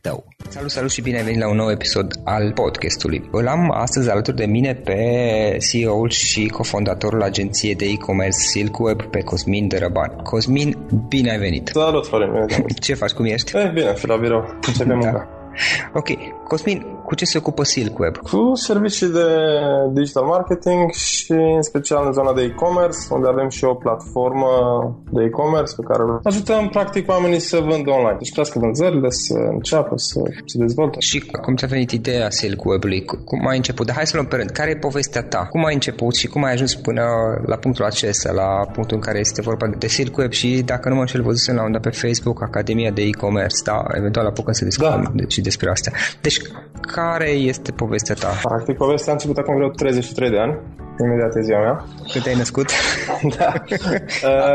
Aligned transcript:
tău. 0.00 0.24
Salut, 0.48 0.70
salut 0.70 0.90
și 0.90 1.02
bine 1.02 1.16
ai 1.16 1.24
venit 1.24 1.40
la 1.40 1.48
un 1.48 1.56
nou 1.56 1.70
episod 1.70 2.20
al 2.24 2.52
podcastului. 2.52 3.28
Îl 3.32 3.48
am 3.48 3.70
astăzi 3.70 4.10
alături 4.10 4.36
de 4.36 4.46
mine 4.46 4.74
pe 4.74 4.96
CEO-ul 5.70 6.10
și 6.10 6.46
cofondatorul 6.46 7.22
agenției 7.22 7.74
de 7.74 7.84
e-commerce 7.84 8.38
Silkweb 8.38 9.02
pe 9.02 9.20
Cosmin 9.20 9.68
Dărăban. 9.68 10.16
Cosmin, 10.22 10.76
bine 11.08 11.30
ai 11.30 11.38
venit! 11.38 11.70
Salut, 11.72 12.06
Florin! 12.06 12.46
Ce 12.80 12.94
faci, 12.94 13.10
cum 13.10 13.24
ești? 13.24 13.56
E, 13.56 13.70
bine, 13.74 13.94
fi 13.94 14.06
la 14.06 14.16
birou. 14.16 14.58
Începem 14.66 15.00
da. 15.00 15.28
Ok. 15.94 16.08
Cosmin, 16.48 16.86
cu 17.10 17.16
ce 17.16 17.24
se 17.24 17.38
ocupă 17.38 17.62
Silkweb? 17.64 18.16
Cu 18.16 18.52
servicii 18.54 19.10
de 19.18 19.28
digital 19.92 20.24
marketing 20.24 20.90
și 20.92 21.32
în 21.56 21.62
special 21.62 22.02
în 22.06 22.12
zona 22.12 22.32
de 22.32 22.42
e-commerce, 22.42 22.98
unde 23.10 23.28
avem 23.28 23.48
și 23.48 23.64
o 23.64 23.74
platformă 23.74 24.50
de 25.10 25.22
e-commerce 25.22 25.72
pe 25.76 25.82
care 25.88 26.02
ajutăm 26.22 26.68
practic 26.68 27.10
oamenii 27.10 27.38
să 27.38 27.56
vândă 27.68 27.90
online. 27.90 28.18
Deci 28.18 28.32
crească 28.32 28.58
vânzările, 28.58 29.10
să 29.10 29.34
înceapă, 29.56 29.92
să 29.96 30.20
se 30.46 30.58
dezvolte. 30.58 30.96
Și 31.00 31.18
cum 31.44 31.56
ți-a 31.56 31.66
venit 31.66 31.90
ideea 31.90 32.30
Silkweb-ului? 32.30 33.04
Cum 33.04 33.46
ai 33.46 33.56
început? 33.56 33.86
Dar 33.86 33.94
hai 33.94 34.06
să 34.06 34.16
luăm 34.16 34.26
pe 34.26 34.36
rând. 34.36 34.50
Care 34.50 34.70
e 34.70 34.76
povestea 34.76 35.22
ta? 35.22 35.46
Cum 35.50 35.64
ai 35.64 35.74
început 35.74 36.14
și 36.14 36.26
cum 36.26 36.44
ai 36.44 36.52
ajuns 36.52 36.74
până 36.74 37.02
la 37.46 37.56
punctul 37.56 37.84
acesta, 37.84 38.32
la 38.32 38.50
punctul 38.72 38.96
în 38.96 39.02
care 39.02 39.18
este 39.18 39.40
vorba 39.40 39.66
de 39.78 39.86
Silkweb 39.86 40.32
și 40.32 40.62
dacă 40.64 40.88
nu 40.88 40.94
mă 40.94 41.00
înșel 41.00 41.22
văzusem 41.22 41.54
la 41.54 41.64
un 41.64 41.72
dat 41.72 41.80
pe 41.80 41.90
Facebook 41.90 42.42
Academia 42.42 42.90
de 42.90 43.02
e-commerce, 43.02 43.56
da? 43.64 43.82
Eventual 43.94 44.26
apucăm 44.26 44.52
să 44.52 44.64
discutăm 44.64 45.02
da. 45.02 45.10
deci 45.14 45.38
despre 45.38 45.70
astea. 45.70 45.92
Deci 46.20 46.40
care 47.00 47.30
este 47.30 47.72
povestea 47.72 48.14
ta? 48.14 48.28
Practic, 48.42 48.76
povestea 48.76 49.10
a 49.12 49.12
început 49.12 49.36
acum 49.36 49.54
vreo 49.54 49.68
33 49.68 50.30
de 50.30 50.38
ani 50.38 50.58
imediat 51.04 51.36
e 51.36 51.40
ziua 51.40 51.60
mea. 51.60 51.84
Când 52.12 52.24
te-ai 52.24 52.36
născut? 52.36 52.68
da. 53.36 53.52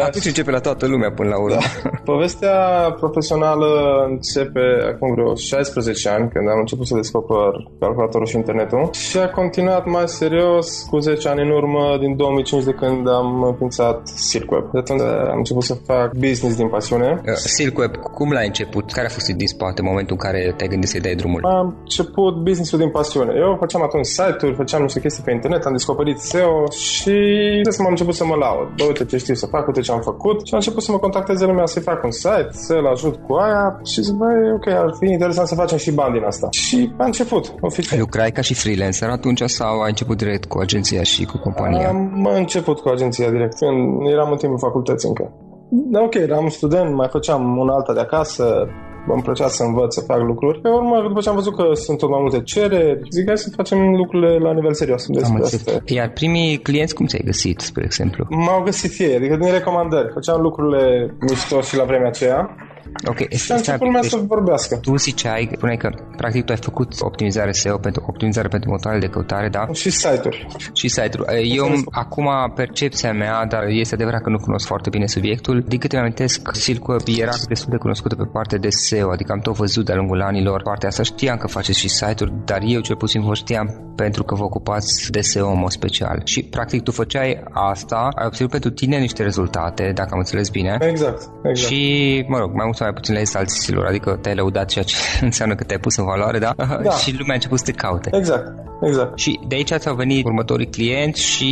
Atunci 0.07 0.25
începe 0.25 0.51
la 0.51 0.59
toată 0.59 0.86
lumea 0.88 1.12
până 1.12 1.30
la 1.30 1.39
urmă. 1.42 1.57
Da. 1.83 1.89
Povestea 2.03 2.57
profesională 3.00 3.68
începe 4.09 4.65
acum 4.92 5.13
vreo 5.13 5.36
16 5.36 6.09
ani, 6.09 6.30
când 6.33 6.50
am 6.50 6.59
început 6.59 6.88
să 6.88 6.95
descoper 6.95 7.51
calculatorul 7.80 8.27
și 8.27 8.36
internetul 8.36 8.89
și 8.92 9.18
a 9.18 9.30
continuat 9.30 9.86
mai 9.86 10.07
serios 10.07 10.86
cu 10.89 11.00
10 11.00 11.30
ani 11.30 11.42
în 11.42 11.50
urmă, 11.50 11.97
din 12.00 12.15
2005 12.15 12.63
de 12.63 12.71
când 12.71 13.07
am 13.09 13.44
înființat 13.44 14.07
Silkweb. 14.07 14.71
De 14.71 14.77
atunci 14.77 15.01
am 15.01 15.38
început 15.38 15.63
să 15.63 15.74
fac 15.74 16.13
business 16.13 16.56
din 16.56 16.69
pasiune. 16.69 17.21
Uh, 17.27 17.33
Silkweb, 17.33 17.95
cum 17.95 18.31
l-ai 18.31 18.45
început? 18.45 18.92
Care 18.92 19.07
a 19.07 19.09
fost 19.09 19.27
din 19.27 19.47
spate 19.47 19.81
momentul 19.81 20.18
în 20.19 20.30
care 20.30 20.53
te-ai 20.57 20.69
gândit 20.69 20.89
să-i 20.89 21.00
dai 21.00 21.15
drumul? 21.15 21.45
Am 21.45 21.75
început 21.80 22.33
businessul 22.44 22.80
din 22.80 22.89
pasiune. 22.89 23.33
Eu 23.36 23.57
făceam 23.59 23.81
atunci 23.81 24.06
site-uri, 24.06 24.56
făceam 24.56 24.81
niște 24.81 25.00
chestii 25.00 25.24
pe 25.24 25.31
internet, 25.31 25.65
am 25.65 25.71
descoperit 25.71 26.19
SEO 26.35 26.69
și 26.69 27.17
să 27.69 27.81
m-am 27.81 27.95
început 27.95 28.15
să 28.15 28.25
mă 28.25 28.35
laud. 28.35 28.67
Bă, 28.77 28.83
uite 28.87 29.05
ce 29.05 29.17
știu 29.17 29.33
să 29.33 29.45
fac, 29.45 29.67
uite 29.67 29.81
ce 29.81 29.91
am 29.91 30.01
făcut 30.01 30.37
și 30.45 30.53
am 30.53 30.59
început 30.63 30.83
să 30.83 30.91
mă 30.91 30.97
contacteze 30.97 31.45
lumea 31.45 31.65
să-i 31.65 31.81
fac 31.81 32.03
un 32.03 32.11
site, 32.11 32.49
să-l 32.51 32.85
ajut 32.85 33.15
cu 33.25 33.33
aia 33.33 33.79
și 33.83 34.01
zic, 34.01 34.13
băi, 34.13 34.51
ok, 34.55 34.67
ar 34.67 34.95
fi 34.99 35.05
interesant 35.11 35.47
să 35.47 35.55
facem 35.55 35.77
și 35.77 35.91
bani 35.91 36.13
din 36.13 36.23
asta. 36.23 36.47
Și 36.51 36.93
a 36.97 37.05
început, 37.05 37.53
oficial. 37.59 37.99
Lucrai 37.99 38.31
ca 38.31 38.41
și 38.41 38.53
freelancer 38.53 39.09
atunci 39.09 39.41
sau 39.45 39.81
ai 39.81 39.89
început 39.89 40.17
direct 40.17 40.45
cu 40.45 40.57
agenția 40.59 41.03
și 41.03 41.25
cu 41.25 41.37
compania? 41.37 41.87
Am 41.87 42.29
început 42.35 42.79
cu 42.79 42.89
agenția 42.89 43.29
direct. 43.29 43.57
Eram 44.11 44.31
în 44.31 44.37
timpul 44.37 44.59
facultății 44.59 45.07
încă. 45.07 45.31
Da, 45.69 46.01
ok, 46.01 46.13
eram 46.13 46.47
student, 46.49 46.93
mai 46.95 47.07
făceam 47.11 47.57
un 47.57 47.69
alta 47.69 47.93
de 47.93 47.99
acasă, 47.99 48.67
îmi 49.13 49.22
plăcea 49.22 49.48
să 49.48 49.63
învăț 49.63 49.94
să 49.94 50.02
fac 50.02 50.19
lucruri. 50.22 50.60
Pe 50.62 50.69
urmă, 50.69 51.02
după 51.07 51.19
ce 51.22 51.30
am 51.30 51.36
văzut 51.36 51.56
că 51.56 51.74
sunt 51.74 51.98
tot 51.98 52.10
mai 52.10 52.19
multe 52.22 52.42
cereri, 52.42 53.02
zic 53.10 53.28
hai 53.28 53.38
să 53.38 53.50
facem 53.56 53.96
lucrurile 53.96 54.38
la 54.38 54.54
nivel 54.54 54.74
serios. 54.74 55.07
Am 55.24 55.44
Iar 55.86 56.10
primii 56.10 56.57
clienți 56.57 56.96
cum 56.96 57.06
ți-ai 57.06 57.22
găsit, 57.25 57.60
spre 57.60 57.84
exemplu? 57.84 58.25
M-au 58.30 58.63
găsit 58.63 59.00
ei, 59.00 59.16
adică 59.16 59.36
din 59.36 59.52
recomandări. 59.52 60.12
Făceam 60.13 60.42
lucrurile 60.42 61.16
mișto 61.19 61.62
și 61.62 61.78
la 61.78 61.84
vremea 61.84 62.07
aceea. 62.07 62.56
Ok, 63.07 63.29
și 63.29 63.51
a 63.51 63.55
început 63.55 63.81
lumea 63.81 64.01
deci, 64.01 64.09
să 64.09 64.17
vorbească. 64.17 64.75
Tu 64.81 64.95
ziceai, 64.95 65.49
spuneai 65.55 65.77
că 65.77 65.89
practic 66.17 66.45
tu 66.45 66.51
ai 66.51 66.57
făcut 66.61 66.93
optimizare 66.99 67.51
SEO 67.51 67.77
pentru 67.77 68.03
optimizare 68.07 68.47
pentru 68.47 68.69
motoarele 68.69 69.05
de 69.05 69.11
căutare, 69.11 69.49
da? 69.49 69.67
Și 69.73 69.89
site-uri. 69.89 70.47
Și 70.73 70.87
site-uri. 70.87 71.55
Eu 71.55 71.67
acum 71.91 72.29
percepția 72.55 73.13
mea, 73.13 73.45
dar 73.45 73.63
este 73.67 73.93
adevărat 73.93 74.21
că 74.21 74.29
nu 74.29 74.37
cunosc 74.37 74.65
foarte 74.65 74.89
bine 74.89 75.07
subiectul, 75.07 75.63
din 75.67 75.79
câte 75.79 75.95
mi 75.95 76.01
amintesc, 76.01 76.49
Silco 76.53 76.95
era 77.19 77.31
destul 77.47 77.69
de 77.71 77.77
cunoscută 77.77 78.15
pe 78.15 78.29
partea 78.31 78.57
de 78.57 78.69
SEO, 78.69 79.11
adică 79.11 79.31
am 79.31 79.39
tot 79.39 79.55
văzut 79.55 79.85
de-a 79.85 79.95
lungul 79.95 80.21
anilor 80.21 80.61
partea 80.61 80.89
asta. 80.89 81.03
Știam 81.03 81.37
că 81.37 81.47
faceți 81.47 81.79
și 81.79 81.87
site-uri, 81.87 82.33
dar 82.45 82.59
eu 82.65 82.79
cel 82.79 82.95
puțin 82.95 83.21
vă 83.21 83.33
știam 83.33 83.93
pentru 83.95 84.23
că 84.23 84.35
vă 84.35 84.43
ocupați 84.43 85.11
de 85.11 85.21
SEO 85.21 85.49
în 85.49 85.59
mod 85.59 85.71
special. 85.71 86.21
Și 86.23 86.43
practic 86.43 86.83
tu 86.83 86.91
făceai 86.91 87.43
asta, 87.51 88.09
ai 88.15 88.25
obținut 88.25 88.51
pentru 88.51 88.69
tine 88.69 88.97
niște 88.97 89.23
rezultate, 89.23 89.91
dacă 89.95 90.09
am 90.11 90.17
înțeles 90.17 90.49
bine. 90.49 90.77
Exact, 90.81 91.29
exact. 91.43 91.71
Și, 91.71 92.25
mă 92.27 92.37
rog, 92.37 92.53
mai 92.53 92.63
mult 92.63 92.75
sau 92.75 92.86
mai 92.86 92.95
puțin 92.95 93.13
le 93.13 93.24
alților, 93.33 93.86
adică 93.86 94.19
te-ai 94.22 94.36
lăudat 94.36 94.69
ceea 94.69 94.83
ce 94.83 94.95
înseamnă 95.30 95.56
că 95.56 95.63
te-ai 95.63 95.80
pus 95.80 95.95
în 95.95 96.06
valoare, 96.06 96.39
da? 96.39 96.54
da. 96.57 96.92
și 97.01 97.16
lumea 97.18 97.31
a 97.31 97.33
început 97.33 97.57
să 97.57 97.66
te 97.66 97.72
caute. 97.72 98.10
Exact, 98.13 98.48
exact. 98.81 99.18
Și 99.18 99.39
de 99.48 99.56
aici 99.56 99.74
ți-au 99.74 99.95
venit 99.95 100.25
următorii 100.25 100.69
clienți 100.69 101.22
și 101.22 101.51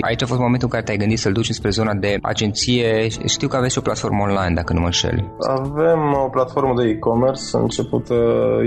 aici 0.00 0.22
a 0.22 0.26
fost 0.26 0.40
momentul 0.40 0.68
în 0.68 0.72
care 0.72 0.82
te-ai 0.82 0.96
gândit 0.96 1.18
să-l 1.18 1.32
duci 1.32 1.50
spre 1.50 1.70
zona 1.70 1.94
de 1.94 2.18
agenție. 2.22 3.08
Știu 3.26 3.48
că 3.48 3.56
aveți 3.56 3.72
și 3.72 3.78
o 3.78 3.82
platformă 3.82 4.22
online, 4.22 4.54
dacă 4.54 4.72
nu 4.72 4.80
mă 4.80 4.84
înșel. 4.84 5.32
Avem 5.48 6.00
o 6.24 6.28
platformă 6.28 6.82
de 6.82 6.88
e-commerce 6.88 7.42
începută 7.52 8.14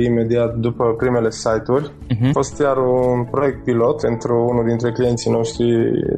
imediat 0.05 0.55
după 0.55 0.83
primele 0.97 1.29
site-uri. 1.29 1.87
Uh-huh. 1.89 2.27
A 2.27 2.31
fost 2.31 2.59
iar 2.59 2.77
un 2.77 3.23
proiect 3.31 3.63
pilot 3.63 4.01
pentru 4.01 4.47
unul 4.49 4.65
dintre 4.67 4.91
clienții 4.91 5.31
noștri 5.31 5.65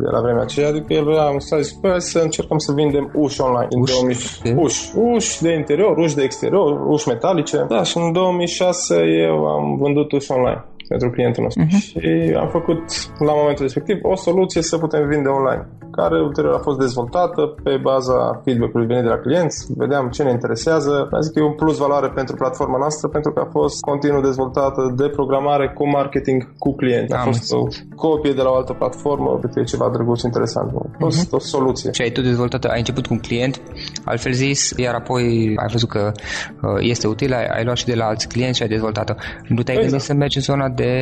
de 0.05 0.09
la 0.11 0.21
vremea 0.21 0.41
aceea, 0.41 0.67
adică 0.67 0.93
el 0.93 1.03
vrea 1.03 1.33
să 1.37 1.57
zic, 1.61 1.77
să 1.97 2.19
încercăm 2.19 2.57
să 2.57 2.71
vindem 2.71 3.11
uși 3.13 3.41
online. 3.41 3.67
Uși? 3.81 3.93
2000... 3.93 4.63
Uși. 4.63 4.91
Uși 4.95 5.41
de 5.41 5.53
interior, 5.71 5.97
uși 5.97 6.15
de 6.15 6.23
exterior, 6.23 6.85
uși 6.87 7.07
metalice. 7.07 7.65
Da, 7.67 7.83
și 7.83 7.97
în 7.97 8.11
2006 8.11 8.95
eu 9.27 9.45
am 9.45 9.77
vândut 9.77 10.11
uși 10.11 10.31
online 10.31 10.65
pentru 10.93 11.07
clientul 11.15 11.43
nostru. 11.43 11.63
Uh-huh. 11.63 11.81
Și 11.85 12.11
am 12.43 12.49
făcut 12.57 12.83
la 13.27 13.33
momentul 13.39 13.63
respectiv 13.69 13.97
o 14.13 14.15
soluție 14.27 14.61
să 14.71 14.75
putem 14.83 15.03
vinde 15.13 15.29
online, 15.39 15.63
care 15.99 16.15
ulterior 16.29 16.53
a 16.55 16.65
fost 16.67 16.79
dezvoltată 16.85 17.41
pe 17.65 17.73
baza 17.89 18.17
feedback-ului 18.43 18.87
venit 18.91 19.03
de 19.07 19.13
la 19.15 19.23
clienți, 19.25 19.57
vedeam 19.81 20.05
ce 20.15 20.21
ne 20.23 20.31
interesează. 20.37 20.93
Am 21.15 21.21
zis 21.23 21.31
că 21.31 21.39
e 21.39 21.51
un 21.51 21.59
plus 21.61 21.77
valoare 21.85 22.09
pentru 22.19 22.35
platforma 22.41 22.77
noastră 22.83 23.05
pentru 23.15 23.31
că 23.33 23.39
a 23.45 23.49
fost 23.57 23.77
continuu 23.89 24.21
dezvoltată 24.29 24.81
de 25.01 25.07
programare 25.17 25.67
cu 25.77 25.83
marketing 25.99 26.39
cu 26.63 26.69
clienți. 26.81 27.13
A 27.13 27.17
am 27.17 27.25
fost 27.25 27.53
o 27.59 27.61
copie 28.03 28.33
de 28.39 28.43
la 28.45 28.49
o 28.53 28.55
altă 28.61 28.73
platformă, 28.81 29.29
pentru 29.41 29.49
că 29.53 29.59
e 29.59 29.73
ceva 29.73 29.87
drăguț 29.95 30.21
interesant. 30.29 30.67
A 30.75 30.95
fost 30.99 31.27
uh-huh. 31.27 31.37
o 31.37 31.39
soluție. 31.39 31.89
Și 31.97 32.01
ai 32.01 32.11
tu 32.17 32.21
dezvoltat, 32.21 32.63
ai 32.63 32.81
început 32.83 33.05
cu 33.07 33.13
un 33.17 33.21
client, 33.27 33.61
altfel 34.05 34.33
zis, 34.45 34.59
iar 34.85 34.93
apoi 35.01 35.23
ai 35.63 35.69
văzut 35.71 35.89
că 35.89 36.03
uh, 36.11 36.77
este 36.93 37.07
util, 37.07 37.33
ai, 37.33 37.45
ai 37.57 37.63
luat 37.63 37.77
și 37.77 37.85
de 37.85 37.95
la 37.95 38.05
alți 38.05 38.27
clienți 38.27 38.57
și 38.57 38.63
ai 38.63 38.69
dezvoltat-o. 38.75 39.13
Nu 39.55 39.61
te-ai 39.63 39.77
exact. 39.77 39.89
gândit 39.89 40.07
să 40.07 40.13
mergi 40.13 40.37
în 40.37 40.43
zona 40.43 40.67
de 40.69 40.80
de 40.81 40.93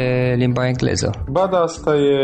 limba 0.44 0.68
engleză. 0.68 1.10
Ba 1.32 1.48
da, 1.52 1.60
asta 1.70 1.92
e 1.96 2.18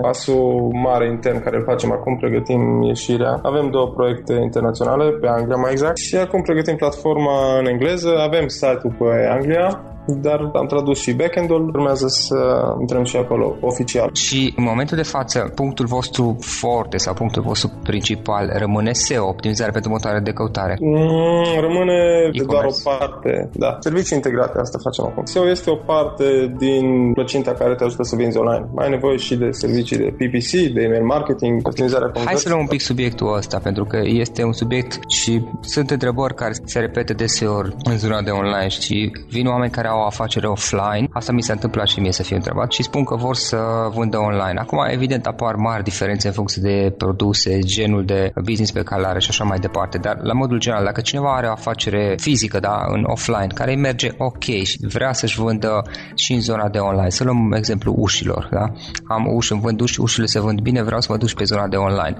pasul 0.00 0.70
mare 0.86 1.06
intern 1.14 1.42
care 1.44 1.56
îl 1.56 1.64
facem 1.70 1.90
acum, 1.92 2.16
pregătim 2.16 2.82
ieșirea. 2.82 3.38
Avem 3.42 3.70
două 3.70 3.88
proiecte 3.96 4.34
internaționale, 4.48 5.04
pe 5.20 5.26
Anglia 5.26 5.56
mai 5.56 5.70
exact, 5.70 5.96
și 5.96 6.16
acum 6.16 6.40
pregătim 6.42 6.76
platforma 6.76 7.58
în 7.60 7.66
engleză, 7.66 8.10
avem 8.28 8.46
site-ul 8.48 8.94
pe 8.98 9.10
Anglia, 9.36 9.68
dar 10.06 10.50
am 10.52 10.66
tradus 10.66 11.00
și 11.00 11.12
backend-ul, 11.12 11.68
urmează 11.74 12.06
să 12.08 12.36
intrăm 12.80 13.04
și 13.04 13.16
acolo 13.16 13.56
oficial. 13.60 14.10
Și 14.12 14.54
în 14.56 14.64
momentul 14.64 14.96
de 14.96 15.02
față, 15.02 15.52
punctul 15.54 15.86
vostru 15.86 16.36
forte 16.40 16.96
sau 16.96 17.14
punctul 17.14 17.42
vostru 17.42 17.70
principal 17.82 18.52
rămâne 18.58 18.92
SEO, 18.92 19.28
optimizare 19.28 19.70
pentru 19.70 19.90
motoare 19.90 20.20
de 20.20 20.32
căutare? 20.32 20.76
Mm, 20.80 21.60
rămâne 21.60 22.30
de 22.32 22.44
doar 22.44 22.64
o 22.64 22.72
parte, 22.84 23.50
da. 23.52 23.76
Servicii 23.80 24.16
integrate, 24.16 24.58
asta 24.58 24.78
facem 24.82 25.04
acum. 25.04 25.24
SEO 25.24 25.48
este 25.48 25.70
o 25.70 25.76
parte 25.76 26.54
din 26.58 27.12
plăcinta 27.12 27.52
care 27.52 27.74
te 27.74 27.84
ajută 27.84 28.02
să 28.02 28.16
vinzi 28.16 28.38
online. 28.38 28.66
Mai 28.74 28.84
ai 28.84 28.90
nevoie 28.90 29.16
și 29.16 29.36
de 29.36 29.48
servicii 29.50 29.96
de 29.96 30.14
PPC, 30.18 30.50
de 30.74 30.82
email 30.82 31.04
marketing, 31.04 31.60
optimizarea 31.66 32.12
Hai 32.24 32.34
să 32.34 32.48
luăm 32.48 32.60
un 32.60 32.66
pic 32.66 32.80
subiectul 32.80 33.36
ăsta, 33.36 33.58
pentru 33.62 33.84
că 33.84 34.00
este 34.04 34.44
un 34.44 34.52
subiect 34.52 34.98
și 35.08 35.42
sunt 35.60 35.90
întrebări 35.90 36.34
care 36.34 36.52
se 36.64 36.78
repete 36.78 37.12
deseori 37.12 37.74
în 37.84 37.98
zona 37.98 38.22
de 38.22 38.30
online 38.30 38.68
și 38.68 39.12
vin 39.28 39.46
oameni 39.46 39.70
care 39.70 39.88
au 39.94 40.00
o 40.00 40.06
afacere 40.06 40.46
offline, 40.46 41.08
asta 41.12 41.32
mi 41.32 41.42
s-a 41.42 41.52
întâmplat 41.52 41.86
și 41.86 42.00
mie 42.00 42.12
să 42.12 42.22
fiu 42.22 42.36
întrebat 42.36 42.72
și 42.72 42.82
spun 42.82 43.04
că 43.04 43.16
vor 43.16 43.36
să 43.36 43.58
vândă 43.94 44.18
online. 44.18 44.58
Acum, 44.60 44.78
evident, 44.90 45.26
apar 45.26 45.54
mari 45.54 45.82
diferențe 45.82 46.26
în 46.26 46.32
funcție 46.32 46.62
de 46.62 46.94
produse, 46.96 47.58
genul 47.58 48.04
de 48.04 48.32
business 48.44 48.72
pe 48.72 48.82
care 48.82 49.06
are 49.06 49.18
și 49.18 49.28
așa 49.30 49.44
mai 49.44 49.58
departe, 49.58 49.98
dar 49.98 50.16
la 50.22 50.32
modul 50.32 50.58
general, 50.58 50.84
dacă 50.84 51.00
cineva 51.00 51.36
are 51.36 51.46
o 51.46 51.50
afacere 51.50 52.14
fizică, 52.20 52.60
da, 52.60 52.76
în 52.88 53.04
offline, 53.06 53.46
care 53.54 53.74
merge 53.74 54.08
ok 54.18 54.44
și 54.44 54.78
vrea 54.92 55.12
să-și 55.12 55.40
vândă 55.40 55.82
și 56.14 56.32
în 56.32 56.40
zona 56.40 56.68
de 56.68 56.78
online, 56.78 57.10
să 57.10 57.24
luăm 57.24 57.52
exemplu 57.52 57.94
ușilor, 57.96 58.48
da? 58.50 58.72
Am 59.14 59.26
uși, 59.34 59.52
îmi 59.52 59.60
vând 59.60 59.80
uși, 59.80 60.00
ușile 60.00 60.26
se 60.26 60.40
vând 60.40 60.60
bine, 60.60 60.82
vreau 60.82 61.00
să 61.00 61.08
mă 61.10 61.18
duc 61.18 61.32
pe 61.32 61.44
zona 61.44 61.68
de 61.68 61.76
online 61.76 62.16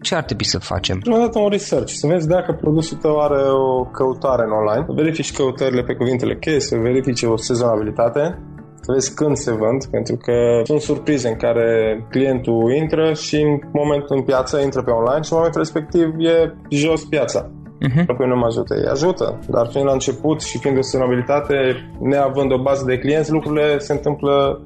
ce 0.00 0.14
ar 0.14 0.22
trebui 0.22 0.44
să 0.44 0.58
facem? 0.58 0.98
Prima 0.98 1.18
dată 1.18 1.38
un 1.38 1.48
research, 1.48 1.92
să 1.92 2.06
vezi 2.06 2.28
dacă 2.28 2.52
produsul 2.52 2.96
tău 2.96 3.18
are 3.18 3.42
o 3.42 3.84
căutare 3.84 4.42
în 4.44 4.50
online, 4.50 4.84
să 4.86 4.92
verifici 4.92 5.32
căutările 5.32 5.82
pe 5.82 5.94
cuvintele 5.94 6.36
cheie, 6.36 6.60
să 6.60 6.76
verifici 6.76 7.22
o 7.22 7.36
sezonabilitate, 7.36 8.38
să 8.80 8.92
vezi 8.92 9.14
când 9.14 9.36
se 9.36 9.52
vând, 9.52 9.84
pentru 9.84 10.16
că 10.16 10.32
sunt 10.64 10.80
surprize 10.80 11.28
în 11.28 11.36
care 11.36 11.66
clientul 12.10 12.72
intră 12.72 13.12
și 13.12 13.36
în 13.36 13.58
momentul 13.72 14.16
în 14.16 14.22
piață 14.22 14.60
intră 14.60 14.82
pe 14.82 14.90
online 14.90 15.22
și 15.22 15.32
în 15.32 15.36
momentul 15.36 15.60
respectiv 15.60 16.06
e 16.18 16.54
jos 16.70 17.04
piața. 17.04 17.50
Uh-huh. 17.86 18.06
Apoi 18.06 18.26
nu 18.26 18.36
mă 18.36 18.46
ajută. 18.46 18.74
Îi 18.74 18.86
ajută, 18.86 19.38
dar 19.48 19.68
fiind 19.70 19.86
la 19.86 19.92
început 19.92 20.40
și 20.40 20.58
fiind 20.58 20.78
o 20.78 20.82
sezonabilitate, 20.82 21.54
neavând 22.00 22.52
o 22.52 22.62
bază 22.62 22.84
de 22.84 22.98
clienți, 22.98 23.32
lucrurile 23.32 23.78
se 23.78 23.92
întâmplă 23.92 24.60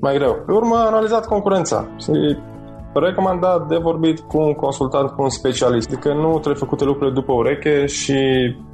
mai 0.00 0.14
greu. 0.14 0.42
Pe 0.46 0.52
urmă, 0.52 0.76
analizat 0.76 1.26
concurența 1.26 1.88
și 1.98 2.10
recomandat 2.92 3.68
de 3.68 3.76
vorbit 3.76 4.20
cu 4.20 4.38
un 4.38 4.52
consultant, 4.52 5.10
cu 5.10 5.22
un 5.22 5.28
specialist. 5.28 5.88
Adică 5.90 6.12
nu 6.14 6.30
trebuie 6.30 6.54
făcute 6.54 6.84
lucrurile 6.84 7.14
după 7.14 7.32
ureche 7.32 7.86
și 7.86 8.18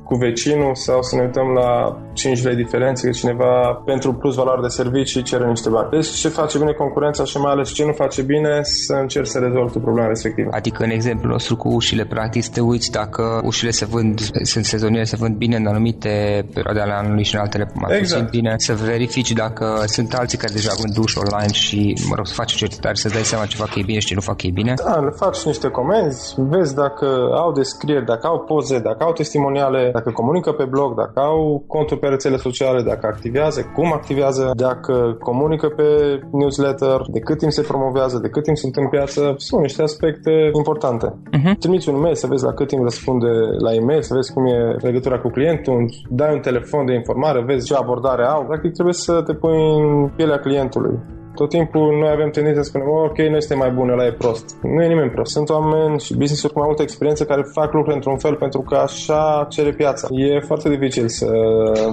cu 0.05 0.15
vecinul 0.15 0.75
sau 0.75 1.03
să 1.03 1.17
ne 1.17 1.23
uităm 1.23 1.49
la 1.49 1.99
5 2.13 2.43
lei 2.43 2.55
diferențe, 2.55 3.07
că 3.07 3.13
cineva 3.13 3.83
pentru 3.85 4.13
plus 4.13 4.35
valoare 4.35 4.61
de 4.61 4.69
servicii 4.69 5.23
cere 5.23 5.47
niște 5.49 5.69
bani. 5.69 5.89
Deci 5.91 6.09
ce 6.09 6.29
face 6.29 6.59
bine 6.59 6.73
concurența 6.73 7.25
și 7.25 7.37
mai 7.37 7.53
ales 7.53 7.73
ce 7.73 7.85
nu 7.85 7.93
face 7.93 8.23
bine 8.23 8.61
să 8.63 8.95
încerci 9.01 9.27
să 9.27 9.39
rezolvi 9.39 9.79
problema 9.79 10.09
respectivă. 10.09 10.49
Adică 10.53 10.83
în 10.83 10.91
exemplu 10.91 11.29
nostru 11.29 11.57
cu 11.57 11.69
ușile, 11.69 12.05
practic 12.05 12.47
te 12.47 12.61
uiți 12.61 12.91
dacă 12.91 13.41
ușile 13.45 13.71
se 13.71 13.85
vând, 13.85 14.21
sunt 14.43 14.65
sezoniere, 14.65 15.05
se 15.05 15.17
vând 15.17 15.37
bine 15.37 15.57
în 15.57 15.67
anumite 15.67 16.47
perioade 16.55 16.81
ale 16.81 16.93
anului 16.93 17.25
și 17.25 17.35
în 17.35 17.41
altele 17.41 17.71
mai 17.75 17.99
exact. 17.99 18.23
puțin 18.23 18.41
bine, 18.41 18.55
să 18.57 18.73
verifici 18.73 19.33
dacă 19.33 19.83
sunt 19.87 20.15
alții 20.15 20.39
care 20.39 20.53
deja 20.53 20.73
vând 20.81 20.97
uși 20.97 21.19
online 21.19 21.53
și, 21.53 21.95
mă 22.09 22.15
rog, 22.17 22.27
să 22.27 22.35
faci 22.35 22.53
cercetare, 22.55 22.95
să 22.95 23.09
dai 23.09 23.23
seama 23.23 23.47
ce 23.47 23.57
fac 23.57 23.75
ei 23.75 23.83
bine 23.83 23.99
și 23.99 24.07
ce 24.07 24.15
nu 24.15 24.21
fac 24.21 24.43
ei 24.43 24.51
bine. 24.51 24.75
Da, 24.85 25.01
le 25.01 25.11
faci 25.17 25.45
niște 25.45 25.69
comenzi, 25.69 26.35
vezi 26.37 26.75
dacă 26.75 27.07
au 27.33 27.53
descrieri, 27.53 28.05
dacă 28.05 28.27
au 28.27 28.39
poze, 28.41 28.79
dacă 28.79 29.05
au 29.05 29.13
testimoniale, 29.13 29.91
dacă 29.97 30.11
comunică 30.11 30.51
pe 30.53 30.65
blog, 30.65 30.91
dacă 31.03 31.21
au 31.21 31.65
conturi 31.67 32.01
pe 32.01 32.07
rețele 32.07 32.37
sociale, 32.37 32.81
dacă 32.83 33.07
activează, 33.07 33.61
cum 33.75 33.93
activează, 33.93 34.51
dacă 34.55 35.17
comunică 35.29 35.69
pe 35.69 35.89
newsletter, 36.33 36.99
de 37.13 37.21
cât 37.21 37.39
timp 37.39 37.53
se 37.53 37.63
promovează, 37.63 38.19
de 38.19 38.29
cât 38.29 38.43
timp 38.43 38.57
sunt 38.57 38.77
în 38.77 38.89
piață, 38.89 39.35
sunt 39.37 39.61
niște 39.61 39.83
aspecte 39.83 40.51
importante. 40.53 41.07
Uh-huh. 41.09 41.55
Trimiți 41.59 41.89
un 41.89 42.01
mail 42.01 42.15
să 42.15 42.27
vezi 42.27 42.45
la 42.45 42.53
cât 42.53 42.69
timp 42.69 42.83
răspunde 42.83 43.31
la 43.67 43.75
e-mail, 43.75 44.03
să 44.03 44.15
vezi 44.15 44.33
cum 44.33 44.45
e 44.47 44.77
legătura 44.81 45.19
cu 45.19 45.29
clientul, 45.29 45.77
dai 46.09 46.35
un 46.35 46.41
telefon 46.41 46.85
de 46.87 46.95
informare, 46.95 47.45
vezi 47.47 47.67
ce 47.67 47.75
abordare 47.75 48.25
au. 48.25 48.45
Practic 48.45 48.73
trebuie 48.73 48.95
să 48.95 49.23
te 49.27 49.35
pui 49.35 49.59
în 49.79 50.09
pielea 50.17 50.39
clientului. 50.39 50.99
Tot 51.35 51.49
timpul 51.49 51.99
noi 52.01 52.11
avem 52.13 52.31
tendința 52.31 52.63
să 52.63 52.69
spunem, 52.69 52.89
ok, 52.89 53.19
noi 53.19 53.43
suntem 53.43 53.59
mai 53.59 53.71
buni, 53.71 53.93
ăla 53.93 54.07
e 54.07 54.13
prost. 54.13 54.57
Nu 54.63 54.83
e 54.83 54.89
nimeni 54.89 55.11
prost. 55.11 55.33
Sunt 55.33 55.49
oameni 55.49 56.01
și 56.01 56.17
business-uri 56.17 56.53
cu 56.53 56.59
mai 56.59 56.69
multă 56.69 56.83
experiență 56.83 57.25
care 57.25 57.43
fac 57.53 57.73
lucruri 57.73 57.97
într-un 57.97 58.19
fel 58.19 58.35
pentru 58.35 58.61
că 58.61 58.75
așa 58.75 59.47
cere 59.49 59.71
piața. 59.71 60.09
E 60.11 60.41
foarte 60.41 60.69
dificil 60.69 61.09
să 61.09 61.31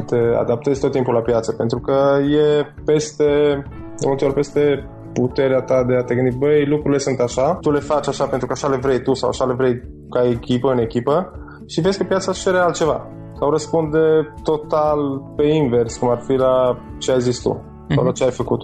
te 0.05 0.17
adaptezi 0.43 0.81
tot 0.81 0.91
timpul 0.91 1.13
la 1.13 1.21
piață 1.21 1.51
pentru 1.51 1.79
că 1.79 2.17
e 2.21 2.65
peste, 2.85 3.23
de 3.99 4.05
multe 4.07 4.25
ori 4.25 4.33
peste 4.33 4.89
puterea 5.13 5.61
ta 5.61 5.83
de 5.83 5.95
a 5.95 6.03
te 6.03 6.15
gândi, 6.15 6.37
băi, 6.37 6.65
lucrurile 6.65 6.97
sunt 6.97 7.19
așa, 7.19 7.57
tu 7.61 7.71
le 7.71 7.79
faci 7.79 8.07
așa 8.07 8.25
pentru 8.25 8.47
că 8.47 8.53
așa 8.53 8.67
le 8.67 8.77
vrei 8.77 9.01
tu 9.01 9.13
sau 9.13 9.29
așa 9.29 9.45
le 9.45 9.53
vrei 9.53 9.81
ca 10.09 10.27
echipă 10.27 10.71
în 10.71 10.77
echipă 10.77 11.31
și 11.67 11.81
vezi 11.81 11.97
că 11.97 12.03
piața 12.03 12.31
își 12.31 12.41
cere 12.43 12.57
altceva 12.57 13.07
sau 13.39 13.49
răspunde 13.49 14.33
total 14.43 14.99
pe 15.35 15.45
invers, 15.45 15.97
cum 15.97 16.09
ar 16.09 16.21
fi 16.27 16.33
la 16.33 16.77
ce 16.97 17.11
ai 17.11 17.21
zis 17.21 17.41
tu 17.41 17.61
sau 17.95 18.03
la 18.03 18.11
ce 18.11 18.23
ai 18.23 18.31
făcut. 18.31 18.61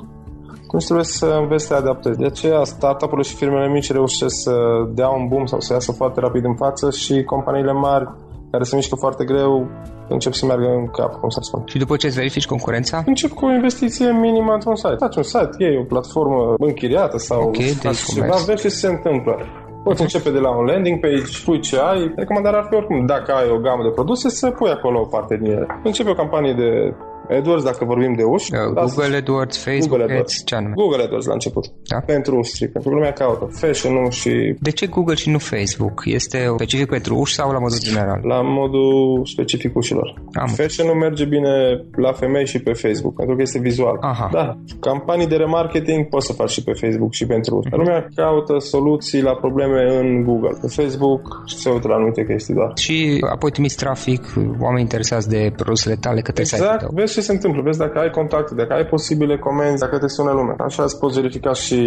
Atunci 0.68 0.86
trebuie 0.86 1.06
să 1.06 1.26
înveți 1.42 1.66
să 1.66 1.74
te 1.74 1.80
adaptezi. 1.80 2.18
De 2.18 2.26
aceea, 2.26 2.64
startup-urile 2.64 3.28
și 3.28 3.36
firmele 3.36 3.68
mici 3.68 3.92
reușesc 3.92 4.36
să 4.42 4.56
dea 4.94 5.10
un 5.10 5.28
boom 5.28 5.46
sau 5.46 5.60
să 5.60 5.74
iasă 5.74 5.92
foarte 5.92 6.20
rapid 6.20 6.44
în 6.46 6.56
față 6.56 6.92
și 6.92 7.24
companiile 7.24 7.72
mari 7.72 8.08
care 8.52 8.64
se 8.64 8.76
mișcă 8.76 8.96
foarte 8.96 9.24
greu 9.26 9.68
încep 10.10 10.34
să 10.34 10.46
meargă 10.46 10.66
în 10.66 10.88
cap, 10.88 11.20
cum 11.20 11.30
să 11.30 11.40
spun. 11.42 11.62
Și 11.66 11.78
după 11.78 11.96
ce 11.96 12.08
îți 12.08 12.16
verifici 12.16 12.46
concurența? 12.46 13.04
Încep 13.06 13.32
cu 13.32 13.46
o 13.46 13.52
investiție 13.52 14.12
minimă 14.12 14.54
într-un 14.54 14.76
site. 14.76 14.96
Faci 15.00 15.16
un 15.16 15.24
site, 15.24 15.56
iei 15.58 15.78
o 15.78 15.84
platformă 15.84 16.54
închiriată 16.58 17.18
sau 17.18 17.42
okay, 17.42 17.66
faci 17.66 18.04
ceva, 18.14 18.36
vezi 18.46 18.62
ce 18.62 18.70
se 18.70 18.88
întâmplă. 18.88 19.36
Poți 19.84 20.02
începe 20.02 20.30
de 20.30 20.40
la 20.40 20.58
un 20.58 20.66
landing 20.66 21.00
page, 21.00 21.44
pui 21.46 21.60
ce 21.60 21.78
ai. 21.78 22.14
Recomandarea 22.16 22.60
ar 22.60 22.66
fi 22.70 22.76
oricum, 22.76 23.06
dacă 23.06 23.32
ai 23.32 23.50
o 23.50 23.60
gamă 23.60 23.84
de 23.84 23.90
produse, 23.90 24.30
să 24.30 24.50
pui 24.50 24.70
acolo 24.70 25.00
o 25.00 25.06
parte 25.06 25.38
din 25.38 25.52
ele. 25.52 25.68
Începe 25.84 26.10
o 26.10 26.14
campanie 26.14 26.54
de 26.54 26.94
AdWords, 27.30 27.64
dacă 27.64 27.86
vorbim 27.86 28.14
de 28.14 28.24
uși. 28.24 28.52
Uh, 28.54 28.60
Google 28.74 29.16
AdWords, 29.18 29.58
Facebook 29.64 29.90
Google 29.90 30.04
AdWords. 30.04 30.34
Ads, 30.34 30.46
ce 30.46 30.56
anume? 30.56 30.74
Google 30.76 31.04
AdWords 31.04 31.26
la 31.26 31.34
început. 31.34 31.66
Da? 31.88 31.98
Pentru 32.06 32.38
uși, 32.38 32.68
pentru 32.68 32.90
lumea 32.90 33.14
caută. 33.14 33.50
Fashion 33.52 34.10
și... 34.10 34.56
De 34.60 34.72
ce 34.72 34.86
Google 34.88 35.16
și 35.16 35.30
nu 35.30 35.38
Facebook? 35.38 36.02
Este 36.06 36.52
specific 36.56 36.88
pentru 36.88 37.18
uși 37.18 37.34
sau 37.34 37.52
la 37.52 37.60
modul 37.60 37.78
general? 37.80 38.20
La 38.24 38.42
modul 38.42 39.22
specific 39.26 39.76
ușilor. 39.76 40.14
Am. 40.34 40.48
Fashion 40.48 40.88
nu 40.88 40.94
merge 40.94 41.26
bine 41.26 41.84
la 41.96 42.12
femei 42.12 42.46
și 42.46 42.60
pe 42.60 42.74
Facebook, 42.74 43.16
pentru 43.16 43.36
că 43.36 43.42
este 43.42 43.60
vizual. 43.60 43.98
Aha. 44.02 44.30
Da, 44.32 44.58
campanii 44.80 45.28
de 45.28 45.36
remarketing 45.36 46.08
poți 46.08 46.26
să 46.26 46.34
faci 46.34 46.50
și 46.50 46.64
pe 46.64 46.72
Facebook 46.74 47.14
și 47.14 47.26
pentru 47.26 47.56
uși. 47.56 47.68
Uh-huh. 47.68 47.78
Lumea 47.78 48.08
caută 48.16 48.60
soluții 48.60 49.22
la 49.22 49.34
probleme 49.36 49.98
în 50.00 50.24
Google. 50.24 50.58
Pe 50.62 50.68
Facebook 50.68 51.44
se 51.46 51.70
uită 51.70 51.88
la 51.88 51.96
anumite 51.96 52.26
chestii 52.26 52.54
doar. 52.54 52.72
Și 52.76 53.26
apoi 53.32 53.52
trimiți 53.52 53.76
trafic, 53.76 54.22
oameni 54.60 54.82
interesați 54.82 55.30
de 55.30 55.52
produsele 55.56 55.96
tale 55.96 56.22
către 56.22 56.42
exact. 56.42 56.62
site-ul 56.62 56.80
tău. 56.80 56.90
Vezi 56.94 57.14
ce 57.18 57.24
se 57.24 57.32
întâmplă, 57.32 57.62
vezi 57.62 57.80
dacă 57.86 58.00
ai 58.00 58.10
contacte, 58.10 58.54
dacă 58.56 58.74
ai 58.74 58.86
posibile 58.86 59.38
comenzi, 59.38 59.84
dacă 59.86 59.98
te 59.98 60.08
sună 60.08 60.32
lumea. 60.32 60.56
Așa 60.58 60.84
îți 60.84 61.00
poți 61.00 61.16
verifica 61.20 61.54
și 61.54 61.80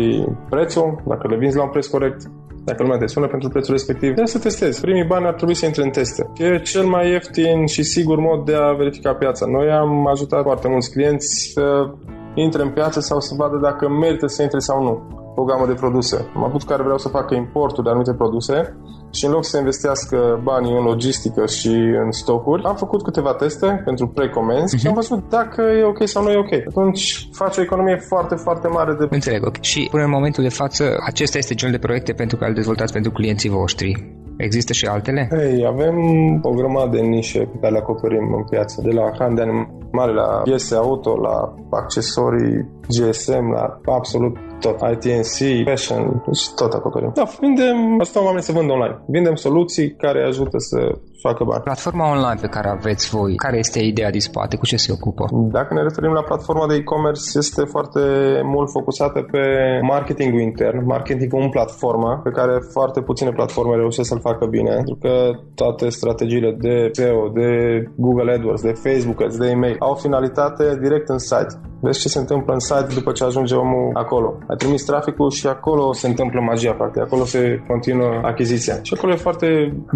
prețul, 0.49 1.03
dacă 1.07 1.29
le 1.29 1.37
vinzi 1.37 1.57
la 1.57 1.63
un 1.63 1.69
preț 1.69 1.87
corect, 1.87 2.21
dacă 2.65 2.83
lumea 2.83 2.99
te 2.99 3.07
sună 3.07 3.27
pentru 3.27 3.49
prețul 3.49 3.73
respectiv. 3.73 4.09
Trebuie 4.09 4.37
să 4.37 4.39
testezi. 4.39 4.81
Primii 4.81 5.05
bani 5.05 5.27
ar 5.27 5.35
trebui 5.35 5.55
să 5.55 5.67
intre 5.67 5.83
în 5.83 5.91
teste. 5.91 6.23
E 6.37 6.59
cel 6.59 6.85
mai 6.85 7.11
ieftin 7.11 7.67
și 7.67 7.83
sigur 7.83 8.19
mod 8.19 8.45
de 8.45 8.55
a 8.55 8.73
verifica 8.73 9.13
piața. 9.15 9.47
Noi 9.47 9.71
am 9.71 10.07
ajutat 10.07 10.43
foarte 10.43 10.69
mulți 10.69 10.91
clienți 10.91 11.51
să 11.55 11.91
intre 12.35 12.63
în 12.63 12.71
piață 12.71 13.01
sau 13.01 13.21
să 13.21 13.35
vadă 13.37 13.57
dacă 13.57 13.89
merită 13.89 14.27
să 14.27 14.43
intre 14.43 14.59
sau 14.59 14.83
nu 14.83 14.95
o 15.41 15.45
gamă 15.45 15.67
de 15.67 15.81
produse. 15.83 16.17
Am 16.37 16.45
avut 16.45 16.63
care 16.63 16.83
vreau 16.83 16.99
să 16.99 17.09
facă 17.09 17.35
importul 17.35 17.83
de 17.85 17.91
anumite 17.91 18.15
produse 18.15 18.77
și 19.11 19.25
în 19.27 19.33
loc 19.33 19.45
să 19.45 19.59
investească 19.59 20.41
banii 20.43 20.77
în 20.79 20.85
logistică 20.85 21.47
și 21.47 21.75
în 22.05 22.11
stocuri, 22.11 22.63
am 22.65 22.77
făcut 22.77 23.03
câteva 23.03 23.35
teste 23.35 23.83
pentru 23.85 24.07
precomenzi 24.09 24.77
uh-huh. 24.77 24.81
și 24.81 24.87
am 24.87 24.95
văzut 24.95 25.29
dacă 25.29 25.63
e 25.63 25.85
ok 25.85 26.09
sau 26.09 26.23
nu 26.23 26.31
e 26.31 26.39
ok. 26.39 26.53
Atunci 26.69 27.29
faci 27.33 27.57
o 27.57 27.63
economie 27.63 27.97
foarte, 27.97 28.35
foarte 28.35 28.69
mare 28.69 28.93
de... 28.99 29.07
Înțeleg, 29.11 29.47
ok. 29.47 29.61
Și 29.61 29.89
până 29.91 30.05
în 30.05 30.11
momentul 30.11 30.43
de 30.43 30.49
față, 30.49 30.85
acesta 31.07 31.39
este 31.39 31.55
genul 31.55 31.75
de 31.75 31.87
proiecte 31.87 32.13
pentru 32.13 32.37
care 32.37 32.49
îl 32.49 32.57
dezvoltați 32.57 32.93
pentru 32.93 33.11
clienții 33.11 33.51
voștri. 33.51 34.19
Există 34.37 34.73
și 34.73 34.87
altele? 34.87 35.29
Hey, 35.31 35.67
avem 35.67 35.97
o 36.43 36.51
grămadă 36.51 36.97
de 36.97 37.03
nișe 37.03 37.39
pe 37.39 37.59
care 37.61 37.73
le 37.73 37.79
acoperim 37.79 38.35
în 38.37 38.45
piață, 38.45 38.81
de 38.85 38.91
la 38.91 39.11
hande 39.19 39.43
de 39.43 39.49
animale, 39.49 40.13
la 40.13 40.41
piese 40.45 40.75
auto, 40.75 41.17
la 41.17 41.55
accesorii 41.71 42.69
GSM, 42.89 43.51
la 43.53 43.81
absolut 43.85 44.37
tot. 44.61 44.77
ITNC, 44.93 45.37
fashion, 45.69 46.23
deci 46.27 46.49
tot 46.55 46.73
acoperim. 46.73 47.11
Da, 47.15 47.25
vindem, 47.41 48.01
asta 48.01 48.25
oamenii 48.25 48.43
să 48.43 48.53
vând 48.53 48.71
online. 48.71 48.97
Vindem 49.07 49.35
soluții 49.35 49.95
care 49.97 50.23
ajută 50.23 50.59
să 50.59 50.79
facă 51.23 51.45
bani. 51.45 51.63
Platforma 51.63 52.11
online 52.11 52.39
pe 52.41 52.47
care 52.47 52.69
aveți 52.69 53.09
voi, 53.17 53.35
care 53.35 53.59
este 53.59 53.79
ideea 53.79 54.11
din 54.11 54.21
spate? 54.21 54.57
Cu 54.57 54.67
ce 54.67 54.77
se 54.77 54.93
ocupă? 54.93 55.25
Dacă 55.59 55.75
ne 55.75 55.83
referim 55.83 56.13
la 56.13 56.23
platforma 56.23 56.67
de 56.67 56.75
e-commerce, 56.75 57.21
este 57.35 57.63
foarte 57.65 58.01
mult 58.45 58.71
focusată 58.71 59.21
pe 59.31 59.43
marketingul 59.83 60.41
intern, 60.41 60.85
marketingul 60.85 61.43
în 61.43 61.49
platformă, 61.49 62.21
pe 62.25 62.31
care 62.31 62.55
foarte 62.73 63.01
puține 63.01 63.31
platforme 63.31 63.75
reușesc 63.77 64.09
să-l 64.09 64.21
facă 64.21 64.47
bine, 64.47 64.71
pentru 64.75 64.99
că 65.01 65.31
toate 65.55 65.89
strategiile 65.89 66.57
de 66.59 66.89
SEO, 66.93 67.29
de 67.29 67.49
Google 67.97 68.33
AdWords, 68.33 68.63
de 68.63 68.73
Facebook 68.73 69.23
Ads, 69.23 69.37
de 69.37 69.49
email, 69.49 69.77
au 69.79 69.95
finalitate 69.95 70.79
direct 70.81 71.09
în 71.09 71.19
site. 71.19 71.61
Vezi 71.81 72.01
ce 72.01 72.09
se 72.09 72.19
întâmplă 72.19 72.53
în 72.53 72.59
site 72.59 72.95
după 72.95 73.13
ce 73.13 73.25
ajunge 73.25 73.55
omul 73.55 73.91
acolo. 73.95 74.39
Ai 74.51 74.57
trimis 74.57 74.85
traficul 74.85 75.31
și 75.31 75.47
acolo 75.47 75.93
se 75.93 76.07
întâmplă 76.09 76.41
magia, 76.41 76.73
practic. 76.73 77.03
Acolo 77.03 77.25
se 77.25 77.63
continuă 77.69 78.21
achiziția. 78.23 78.75
Și 78.83 78.95
acolo 78.97 79.13
e 79.13 79.17
foarte 79.17 79.47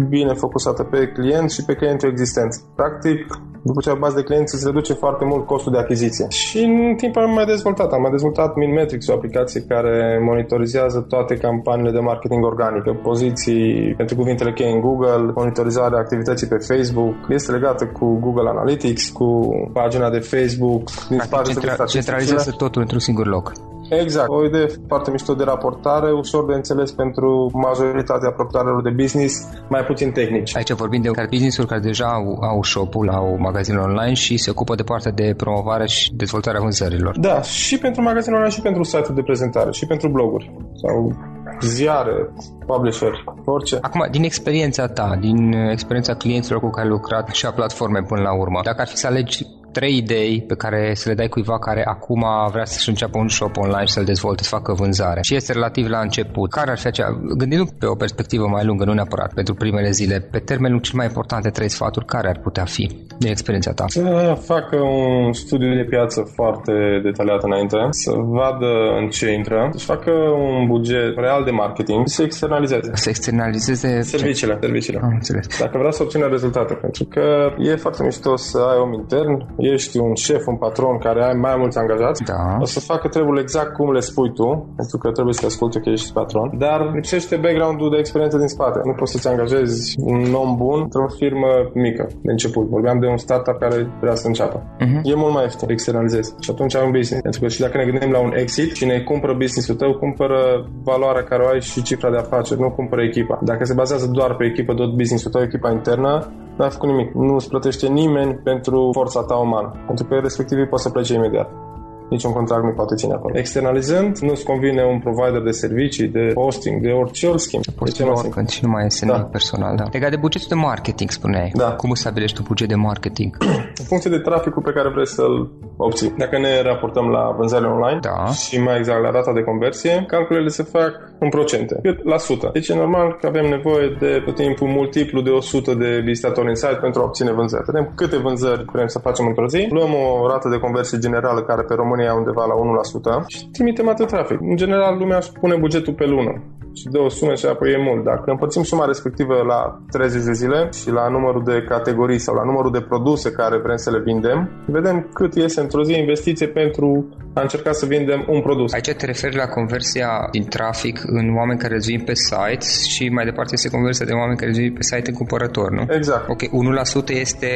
bine 0.09 0.33
focusată 0.33 0.83
pe 0.83 1.07
client 1.07 1.51
și 1.51 1.63
pe 1.65 1.73
clientul 1.73 2.09
existent. 2.09 2.51
Practic, 2.75 3.19
după 3.61 3.79
ce 3.81 3.89
ai 3.89 3.97
bază 3.99 4.15
de 4.15 4.23
clienți, 4.23 4.55
îți 4.55 4.65
reduce 4.65 4.93
foarte 4.93 5.25
mult 5.25 5.45
costul 5.45 5.71
de 5.71 5.77
achiziție. 5.77 6.25
Și 6.29 6.59
în 6.63 6.95
timp 6.95 7.15
am 7.17 7.31
mai 7.31 7.45
dezvoltat. 7.45 7.91
Am 7.91 8.01
mai 8.01 8.11
dezvoltat 8.11 8.55
MinMetrics, 8.55 9.07
o 9.07 9.13
aplicație 9.13 9.61
care 9.61 10.19
monitorizează 10.23 10.99
toate 11.09 11.35
campaniile 11.35 11.91
de 11.91 11.99
marketing 11.99 12.45
organic, 12.45 12.83
poziții 13.01 13.93
pentru 13.97 14.15
cuvintele 14.15 14.53
cheie 14.53 14.71
în 14.71 14.79
Google, 14.79 15.31
monitorizarea 15.35 15.99
activității 15.99 16.47
pe 16.47 16.57
Facebook. 16.57 17.15
Este 17.29 17.51
legată 17.51 17.85
cu 17.85 18.19
Google 18.19 18.49
Analytics, 18.49 19.09
cu 19.09 19.49
pagina 19.73 20.09
de 20.09 20.19
Facebook. 20.19 20.83
Din 21.09 21.19
centra- 21.19 21.85
centralizează 21.87 22.51
totul 22.57 22.81
într-un 22.81 22.99
singur 22.99 23.27
loc. 23.27 23.51
Exact. 23.89 24.29
O 24.29 24.45
idee 24.45 24.67
foarte 24.87 25.11
mișto 25.11 25.33
de 25.33 25.43
raportare, 25.43 26.11
ușor 26.11 26.45
de 26.45 26.53
înțeles 26.53 26.91
pentru 26.91 27.51
majoritatea 27.53 28.31
proprietarilor 28.31 28.81
de 28.81 28.89
business, 28.89 29.49
mai 29.69 29.83
puțin 29.83 30.11
tehnici. 30.11 30.55
Aici 30.55 30.71
vorbim 30.71 31.01
de 31.01 31.09
business-uri 31.29 31.67
care 31.67 31.79
deja 31.79 32.05
au, 32.05 32.37
au 32.41 32.63
shop-ul, 32.63 33.09
au 33.09 33.37
magazinul 33.39 33.81
online 33.81 34.13
și 34.13 34.37
se 34.37 34.49
ocupă 34.49 34.75
de 34.75 34.83
partea 34.83 35.11
de 35.11 35.33
promovare 35.37 35.87
și 35.87 36.13
dezvoltarea 36.13 36.61
vânzărilor. 36.61 37.19
Da, 37.19 37.41
și 37.41 37.77
pentru 37.77 38.01
magazinul 38.01 38.37
online 38.37 38.53
și 38.53 38.61
pentru 38.61 38.83
site-ul 38.83 39.15
de 39.15 39.21
prezentare 39.21 39.71
și 39.71 39.85
pentru 39.85 40.09
bloguri 40.09 40.51
sau 40.81 41.13
ziare, 41.61 42.29
publisher, 42.65 43.23
orice. 43.45 43.77
Acum, 43.81 44.07
din 44.11 44.23
experiența 44.23 44.87
ta, 44.87 45.17
din 45.19 45.51
experiența 45.51 46.13
clienților 46.13 46.59
cu 46.59 46.69
care 46.69 46.85
ai 46.85 46.91
lucrat 46.91 47.27
și 47.29 47.45
a 47.45 47.51
platformei 47.51 48.03
până 48.03 48.21
la 48.21 48.33
urmă, 48.37 48.59
dacă 48.63 48.81
ar 48.81 48.87
fi 48.87 48.97
să 48.97 49.07
alegi 49.07 49.45
trei 49.77 49.97
idei 49.97 50.43
pe 50.47 50.55
care 50.55 50.79
să 50.93 51.09
le 51.09 51.15
dai 51.15 51.27
cuiva 51.27 51.57
care 51.59 51.83
acum 51.95 52.23
vrea 52.51 52.65
să-și 52.65 52.89
înceapă 52.89 53.17
un 53.17 53.27
shop 53.27 53.57
online 53.57 53.85
și 53.85 53.93
să-l 53.93 54.03
dezvolte, 54.13 54.43
să 54.43 54.49
facă 54.49 54.73
vânzare 54.73 55.19
și 55.21 55.35
este 55.35 55.51
relativ 55.53 55.85
la 55.87 55.99
început, 55.99 56.49
care 56.51 56.71
ar 56.71 56.77
fi 56.77 56.87
acea, 56.87 57.07
gândindu 57.37 57.65
pe 57.79 57.85
o 57.85 57.95
perspectivă 57.95 58.45
mai 58.47 58.65
lungă, 58.65 58.83
nu 58.85 58.93
neapărat 58.93 59.33
pentru 59.33 59.53
primele 59.53 59.89
zile, 59.89 60.27
pe 60.31 60.39
termenul 60.39 60.79
cel 60.79 60.93
mai 60.97 61.05
importante 61.05 61.49
trei 61.49 61.69
sfaturi, 61.69 62.05
care 62.05 62.27
ar 62.27 62.39
putea 62.43 62.65
fi 62.65 62.85
din 63.17 63.29
experiența 63.29 63.71
ta? 63.71 63.85
Să 63.87 64.37
facă 64.53 64.77
un 64.77 65.33
studiu 65.33 65.75
de 65.75 65.85
piață 65.89 66.31
foarte 66.35 66.73
detaliat 67.03 67.43
înainte, 67.43 67.77
să 67.89 68.11
vadă 68.37 68.71
în 68.99 69.09
ce 69.09 69.31
intră, 69.31 69.69
să 69.75 69.85
facă 69.85 70.11
un 70.49 70.67
buget 70.67 71.17
real 71.17 71.43
de 71.43 71.51
marketing 71.51 72.07
și 72.07 72.13
să 72.13 72.23
externalizeze. 72.23 72.91
Să 72.93 73.09
externalizeze 73.09 74.01
serviciile. 74.01 74.57
serviciile. 74.61 74.99
Am 75.03 75.13
înțeles. 75.13 75.59
Dacă 75.59 75.77
vrea 75.77 75.91
să 75.91 76.03
obțină 76.03 76.25
rezultate, 76.27 76.73
pentru 76.73 77.03
că 77.05 77.53
e 77.57 77.75
foarte 77.75 78.03
mișto 78.03 78.35
să 78.35 78.57
ai 78.71 78.77
om 78.77 78.93
intern, 78.93 79.33
ești 79.73 79.97
un 79.99 80.13
șef, 80.13 80.47
un 80.47 80.55
patron 80.55 80.97
care 80.97 81.23
ai 81.23 81.33
mai 81.33 81.55
mulți 81.57 81.77
angajați, 81.77 82.23
Da. 82.23 82.57
o 82.59 82.65
să 82.65 82.79
facă 82.79 83.07
treburile 83.07 83.41
exact 83.41 83.73
cum 83.73 83.91
le 83.91 83.99
spui 83.99 84.31
tu, 84.39 84.49
pentru 84.75 84.97
că 84.97 85.11
trebuie 85.11 85.33
să 85.33 85.39
te 85.39 85.45
asculte 85.45 85.79
că 85.79 85.89
ești 85.89 86.13
patron, 86.13 86.47
dar 86.57 86.91
lipsește 86.93 87.35
background-ul 87.35 87.89
de 87.89 87.97
experiență 87.97 88.37
din 88.37 88.47
spate. 88.47 88.79
Nu 88.83 88.93
poți 88.93 89.11
să-ți 89.11 89.27
angajezi 89.27 89.95
un 89.99 90.33
om 90.33 90.55
bun 90.55 90.79
într-o 90.83 91.07
firmă 91.19 91.47
mică, 91.73 92.07
de 92.21 92.31
început. 92.31 92.65
Vorbeam 92.67 92.99
de 92.99 93.07
un 93.07 93.17
startup 93.17 93.57
care 93.59 93.77
vrea 93.99 94.15
să 94.15 94.27
înceapă. 94.27 94.63
Mhm. 94.79 94.99
E 95.03 95.15
mult 95.15 95.33
mai 95.33 95.43
ieftin, 95.43 95.69
externalizezi. 95.69 96.35
Și 96.39 96.49
atunci 96.51 96.75
ai 96.75 96.85
un 96.85 96.91
business. 96.91 97.21
Pentru 97.21 97.41
că 97.41 97.47
și 97.47 97.59
dacă 97.61 97.77
ne 97.77 97.85
gândim 97.85 98.11
la 98.11 98.19
un 98.19 98.33
exit, 98.43 98.73
cine 98.73 98.99
cumpără 98.99 99.33
business-ul 99.33 99.75
tău, 99.75 99.93
cumpără 99.93 100.39
valoarea 100.83 101.23
care 101.23 101.43
o 101.43 101.47
ai 101.47 101.61
și 101.61 101.81
cifra 101.81 102.09
de 102.09 102.17
afaceri, 102.17 102.59
nu 102.59 102.69
cumpără 102.71 103.01
echipa. 103.01 103.39
Dacă 103.43 103.63
se 103.63 103.73
bazează 103.73 104.07
doar 104.17 104.35
pe 104.35 104.45
echipă, 104.45 104.73
tot 104.73 104.89
business-ul 104.95 105.31
tău, 105.31 105.41
echipa 105.41 105.71
internă, 105.71 106.31
n-ai 106.57 106.69
făcut 106.69 106.89
nimic. 106.89 107.13
Nu 107.13 107.33
îți 107.35 107.49
plătește 107.49 107.87
nimeni 107.87 108.33
pentru 108.43 108.89
forța 108.93 109.21
ta 109.23 109.35
umană. 109.35 109.54
Pentru 109.85 110.05
că 110.05 110.15
respectivii 110.15 110.67
poate 110.67 110.83
să 110.83 110.89
plece 110.89 111.13
imediat. 111.13 111.64
Niciun 112.09 112.31
contract 112.33 112.63
nu 112.63 112.69
poate 112.71 112.95
ține 112.95 113.13
acolo. 113.13 113.37
Externalizând, 113.37 114.17
nu-ți 114.17 114.43
convine 114.43 114.83
un 114.83 114.99
provider 114.99 115.41
de 115.41 115.51
servicii, 115.51 116.07
de 116.07 116.31
hosting, 116.35 116.81
de 116.81 116.91
orice 116.91 117.27
alt 117.27 117.39
schimb. 117.39 117.63
Poți 117.63 117.91
De 117.91 117.97
să 117.97 118.03
ce 118.03 118.09
mai 118.09 118.13
oricând 118.17 118.49
și 118.49 118.59
nu 118.65 118.69
mai 118.69 118.85
este 118.85 119.05
Da. 119.05 119.13
nimic 119.15 119.29
personal. 119.31 119.75
Da. 119.75 119.83
Legat 119.91 120.09
de 120.09 120.15
bugetul 120.15 120.47
de 120.49 120.55
marketing, 120.55 121.09
spuneai. 121.09 121.51
Da. 121.53 121.71
Cum 121.71 121.89
îți 121.89 121.99
stabilești 121.99 122.37
tu 122.37 122.43
buget 122.47 122.67
de 122.67 122.75
marketing? 122.75 123.37
În 123.81 123.85
funcție 123.85 124.09
de 124.09 124.17
traficul 124.17 124.61
pe 124.61 124.71
care 124.71 124.89
vrei 124.89 125.07
să-l 125.07 125.51
obții. 125.77 126.13
Dacă 126.17 126.37
ne 126.39 126.61
raportăm 126.61 127.07
la 127.07 127.33
vânzările 127.37 127.67
online 127.69 127.99
Da. 128.01 128.25
și 128.25 128.61
mai 128.61 128.77
exact 128.77 129.01
la 129.01 129.09
rata 129.11 129.33
de 129.33 129.41
conversie, 129.41 130.03
calculele 130.07 130.47
se 130.47 130.63
fac 130.63 130.91
în 131.19 131.29
procente, 131.29 131.79
cât 131.81 132.03
la 132.03 132.17
sută. 132.17 132.49
Deci 132.53 132.67
e 132.67 132.75
normal 132.75 133.17
că 133.19 133.27
avem 133.27 133.45
nevoie 133.45 133.87
de 133.99 134.21
tot 134.25 134.35
timpul 134.35 134.67
multiplu 134.67 135.21
de 135.21 135.29
100 135.29 135.73
de 135.73 136.01
vizitatori 136.03 136.47
în 136.49 136.55
site 136.55 136.77
pentru 136.81 137.01
a 137.01 137.03
obține 137.03 137.31
vânzări. 137.31 137.63
Vedem 137.65 137.91
câte 137.95 138.17
vânzări 138.17 138.65
vrem 138.73 138.87
să 138.87 138.99
facem 138.99 139.25
într-o 139.27 139.47
zi, 139.47 139.67
luăm 139.69 139.91
o 139.93 140.27
rată 140.27 140.49
de 140.49 140.57
conversie 140.59 140.97
generală 140.97 141.41
care 141.41 141.61
pe 141.61 141.73
România 141.95 142.13
e 142.13 142.17
undeva 142.17 142.45
la 142.45 143.21
1% 143.23 143.25
și 143.27 143.49
trimitem 143.51 143.89
atât 143.89 144.07
trafic. 144.07 144.41
În 144.41 144.55
general, 144.55 144.97
lumea 144.97 145.17
își 145.17 145.31
pune 145.31 145.55
bugetul 145.55 145.93
pe 145.93 146.05
lună 146.05 146.41
și 146.79 146.85
dă 146.93 146.99
o 146.99 147.09
sumă 147.09 147.33
și 147.35 147.45
apoi 147.45 147.71
e 147.71 147.77
mult. 147.89 148.03
Dacă 148.03 148.31
împărțim 148.31 148.63
suma 148.63 148.85
respectivă 148.85 149.35
la 149.47 149.59
30 149.91 150.23
de 150.23 150.33
zile 150.33 150.69
și 150.81 150.89
la 150.91 151.07
numărul 151.07 151.43
de 151.43 151.65
categorii 151.69 152.19
sau 152.19 152.35
la 152.35 152.43
numărul 152.43 152.71
de 152.71 152.81
produse 152.81 153.31
care 153.31 153.57
vrem 153.57 153.77
să 153.77 153.89
le 153.91 153.99
vindem, 154.05 154.39
vedem 154.65 155.09
cât 155.13 155.35
iese 155.35 155.61
într-o 155.61 155.83
zi 155.83 155.93
investiție 155.97 156.47
pentru 156.47 156.87
a 157.33 157.41
încerca 157.41 157.71
să 157.71 157.85
vindem 157.85 158.25
un 158.29 158.41
produs. 158.41 158.73
Aici 158.73 158.91
te 158.91 159.05
referi 159.05 159.35
la 159.35 159.45
conversia 159.45 160.09
din 160.31 160.45
trafic 160.45 160.95
în 161.05 161.35
oameni 161.37 161.59
care 161.59 161.75
îți 161.75 161.91
vin 161.91 162.01
pe 162.03 162.13
site 162.13 162.65
și 162.93 163.09
mai 163.09 163.25
departe 163.25 163.51
este 163.53 163.69
conversia 163.69 164.05
de 164.05 164.13
oameni 164.13 164.37
care 164.37 164.49
îți 164.49 164.59
vin 164.59 164.73
pe 164.73 164.81
site 164.81 165.09
în 165.09 165.15
cumpărător, 165.15 165.69
nu? 165.71 165.83
Exact. 165.89 166.29
Ok, 166.29 166.41
1% 166.41 167.19
este 167.25 167.47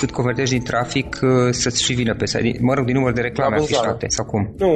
cât 0.00 0.10
convertești 0.10 0.54
din 0.54 0.64
trafic 0.64 1.18
uh, 1.22 1.28
să-ți 1.50 1.82
și 1.82 1.92
vină 1.92 2.14
pe 2.14 2.26
site. 2.26 2.58
Mă 2.60 2.74
rog, 2.74 2.84
din 2.84 2.94
număr 2.94 3.12
de 3.12 3.20
reclame 3.20 3.50
La 3.50 3.56
vânzare. 3.56 3.78
afișate 3.78 4.06
sau 4.08 4.24
cum? 4.24 4.54
Nu, 4.58 4.70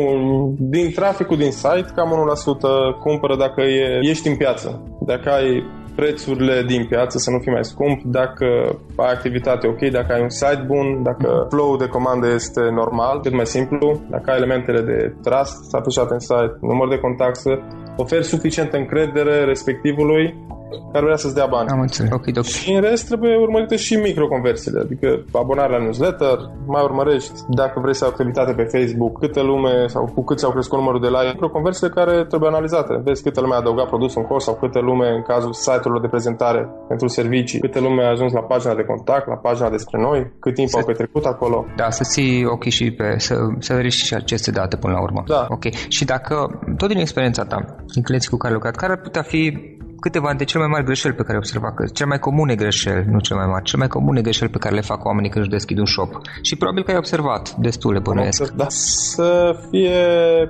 din 0.58 0.92
traficul 0.94 1.36
din 1.36 1.50
site, 1.52 1.86
cam 1.94 2.10
1% 2.96 3.00
cumpără 3.00 3.36
dacă 3.36 3.60
e, 3.64 3.98
ești 4.02 4.28
în 4.28 4.36
piață. 4.36 4.82
Dacă 5.06 5.30
ai 5.30 5.64
prețurile 5.94 6.62
din 6.66 6.86
piață 6.86 7.18
să 7.18 7.30
nu 7.30 7.38
fie 7.38 7.52
mai 7.52 7.64
scump, 7.64 8.02
dacă 8.02 8.46
ai 8.96 9.12
activitate 9.12 9.66
ok, 9.66 9.80
dacă 9.90 10.12
ai 10.12 10.22
un 10.22 10.28
site 10.28 10.64
bun, 10.66 11.02
dacă 11.02 11.46
flow 11.48 11.76
de 11.76 11.86
comandă 11.86 12.26
este 12.26 12.60
normal, 12.60 13.20
cât 13.20 13.32
mai 13.32 13.46
simplu, 13.46 14.00
dacă 14.10 14.30
ai 14.30 14.36
elementele 14.36 14.80
de 14.80 15.14
trust 15.22 15.74
afișate 15.74 16.12
în 16.12 16.18
site, 16.18 16.56
număr 16.60 16.88
de 16.88 16.98
contact, 16.98 17.36
să 17.36 17.58
oferi 17.96 18.24
suficientă 18.24 18.76
încredere 18.76 19.44
respectivului 19.44 20.34
care 20.92 21.04
vrea 21.04 21.16
să-ți 21.16 21.34
dea 21.34 21.46
bani. 21.46 21.68
Am 21.68 21.80
înțeles. 21.80 22.10
Ok, 22.12 22.26
doc. 22.26 22.44
Și 22.44 22.72
în 22.72 22.80
rest 22.80 23.06
trebuie 23.06 23.36
urmărite 23.36 23.76
și 23.76 23.94
microconversiile, 23.96 24.80
adică 24.80 25.24
abonarea 25.32 25.76
la 25.76 25.82
newsletter, 25.82 26.36
mai 26.66 26.82
urmărești 26.82 27.32
dacă 27.48 27.80
vrei 27.80 27.94
să 27.94 28.04
ai 28.04 28.10
activitate 28.10 28.52
pe 28.52 28.64
Facebook, 28.78 29.18
câte 29.18 29.42
lume 29.42 29.86
sau 29.86 30.12
cu 30.14 30.24
câți 30.24 30.44
au 30.44 30.50
crescut 30.50 30.78
numărul 30.78 31.00
de 31.00 31.08
like, 31.08 31.32
microconversiile 31.32 31.92
care 31.94 32.24
trebuie 32.24 32.48
analizate. 32.50 33.00
Vezi 33.04 33.22
câte 33.22 33.40
lume 33.40 33.54
a 33.54 33.56
adăugat 33.58 33.86
produs 33.88 34.14
în 34.14 34.22
curs 34.22 34.44
sau 34.44 34.54
câte 34.54 34.78
lume 34.78 35.08
în 35.08 35.22
cazul 35.22 35.52
site-urilor 35.52 36.00
de 36.00 36.08
prezentare 36.08 36.68
pentru 36.88 37.06
servicii, 37.08 37.60
câte 37.60 37.80
lume 37.80 38.02
a 38.04 38.08
ajuns 38.10 38.32
la 38.32 38.40
pagina 38.40 38.74
de 38.74 38.84
contact, 38.84 39.26
la 39.26 39.34
pagina 39.34 39.70
despre 39.70 40.00
noi, 40.00 40.32
cât 40.40 40.54
timp 40.54 40.68
Se- 40.68 40.78
au 40.78 40.84
petrecut 40.84 41.24
acolo. 41.24 41.64
Da, 41.76 41.90
să 41.90 42.04
ții 42.04 42.44
ochii 42.44 42.70
și 42.70 42.90
pe, 42.90 43.14
să, 43.18 43.34
să 43.58 43.74
verifici 43.74 44.04
și 44.04 44.14
aceste 44.14 44.50
date 44.50 44.76
până 44.76 44.92
la 44.92 45.02
urmă. 45.02 45.22
Da. 45.26 45.46
Ok. 45.48 45.64
Și 45.88 46.04
dacă, 46.04 46.60
tot 46.76 46.88
din 46.88 46.98
experiența 46.98 47.44
ta, 47.44 47.64
din 47.94 48.02
clienții 48.02 48.30
cu 48.30 48.36
care 48.36 48.48
ai 48.48 48.54
lucrat, 48.54 48.76
care 48.76 48.92
ar 48.92 48.98
putea 48.98 49.22
fi 49.22 49.58
câteva 50.06 50.28
dintre 50.28 50.44
cele 50.46 50.62
mai 50.62 50.72
mari 50.74 50.84
greșeli 50.84 51.14
pe 51.14 51.22
care 51.26 51.32
ai 51.32 51.42
observat, 51.44 51.74
că 51.74 51.84
cele 51.92 52.08
mai 52.08 52.18
comune 52.18 52.54
greșeli, 52.54 53.04
nu 53.14 53.18
cele 53.26 53.38
mai 53.38 53.48
mari, 53.52 53.64
cele 53.64 53.78
mai 53.84 53.88
comune 53.96 54.20
greșeli 54.20 54.50
pe 54.50 54.58
care 54.58 54.74
le 54.74 54.80
fac 54.80 55.04
oamenii 55.04 55.30
când 55.30 55.42
își 55.44 55.52
deschid 55.56 55.78
un 55.78 55.86
shop. 55.86 56.10
Și 56.42 56.56
probabil 56.56 56.82
că 56.84 56.90
ai 56.90 56.96
observat 56.96 57.44
destule, 57.66 57.98
bănuiesc. 57.98 58.52
Da, 58.52 58.66
să 58.68 59.56
fie 59.70 59.96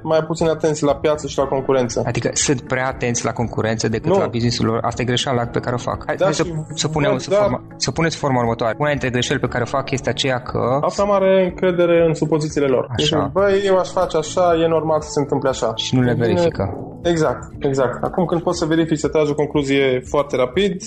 mai 0.03 0.21
puțin 0.29 0.47
atenți 0.49 0.83
la 0.85 0.95
piață 0.95 1.27
și 1.27 1.39
la 1.39 1.45
concurență. 1.45 2.03
Adică 2.07 2.31
sunt 2.33 2.61
prea 2.61 2.87
atenți 2.87 3.25
la 3.25 3.33
concurență 3.33 3.89
decât 3.89 4.11
Nu. 4.13 4.19
la 4.19 4.27
businessul 4.27 4.67
lor. 4.67 4.79
Asta 4.83 5.03
e 5.03 5.05
greșeala 5.05 5.43
pe 5.47 5.61
care 5.61 5.75
o 5.75 5.79
fac. 5.79 6.03
Hai, 6.07 6.17
Da, 6.17 6.25
hai 6.25 6.35
să, 6.35 6.43
și 6.45 6.53
să, 6.75 6.89
punem, 6.89 7.11
văd, 7.11 7.21
să, 7.21 7.31
da. 7.31 7.37
forma, 7.37 7.63
să 7.77 7.91
puneți 7.91 8.17
forma 8.17 8.39
următoare. 8.41 8.75
Una 8.79 8.91
dintre 8.91 9.11
greșeli 9.11 9.41
pe 9.41 9.47
care 9.49 9.63
o 9.63 9.67
fac 9.67 9.91
este 9.91 10.09
aceea 10.09 10.39
că... 10.43 10.59
Au 10.83 10.91
prea 10.95 11.05
mare 11.05 11.45
încredere 11.45 12.05
în 12.07 12.15
supozițiile 12.15 12.67
lor. 12.67 12.87
Așa. 12.97 13.19
Deci, 13.19 13.33
băi, 13.33 13.63
eu 13.65 13.79
aș 13.79 13.89
face 13.91 14.17
așa, 14.17 14.55
e 14.65 14.67
normal 14.69 15.01
să 15.01 15.09
se 15.11 15.21
întâmple 15.21 15.49
așa. 15.49 15.73
Și 15.75 15.95
nu 15.95 16.01
le 16.03 16.11
E 16.11 16.15
bine- 16.15 16.27
verifică. 16.27 16.75
Exact, 17.05 17.49
exact. 17.59 18.05
Acum 18.05 18.25
când 18.25 18.43
poți 18.43 18.59
să 18.59 18.65
verifici, 18.65 18.99
să 18.99 19.09
tragi 19.09 19.31
o 19.31 19.35
concluzie 19.35 20.01
foarte 20.05 20.37
rapid, 20.37 20.83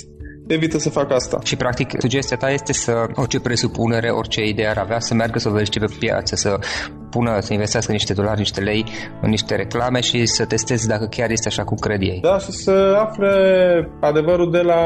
evită 0.48 0.78
să 0.78 0.90
fac 0.90 1.12
asta. 1.12 1.40
Și 1.44 1.56
practic 1.56 1.90
sugestia 2.00 2.38
ta 2.38 2.50
este 2.50 2.74
să 2.74 3.06
orice 3.16 3.40
presupunere, 3.40 4.10
orice 4.10 4.46
idee 4.46 4.68
ar 4.68 4.78
avea 4.78 5.00
să 5.00 5.14
meargă 5.14 5.40
să 5.40 5.50
o 5.50 5.52
verifice 5.52 5.80
pe 5.80 5.96
piață, 6.00 6.36
să 6.36 6.60
pună, 7.10 7.40
să 7.40 7.54
investească 7.54 7.92
niște 7.92 8.14
dolari, 8.14 8.38
niște 8.38 8.62
lei 8.62 8.86
în 9.22 9.30
niște 9.30 9.56
reclame 9.56 10.00
și 10.00 10.26
să 10.26 10.46
testeze 10.46 10.88
dacă 10.88 11.06
chiar 11.10 11.30
este 11.30 11.48
așa 11.48 11.64
cum 11.64 11.78
cred 11.78 12.02
ei. 12.02 12.20
Da, 12.22 12.38
și 12.38 12.52
să 12.52 12.98
afle 13.00 13.32
adevărul 14.00 14.52
de 14.52 14.62
la 14.62 14.82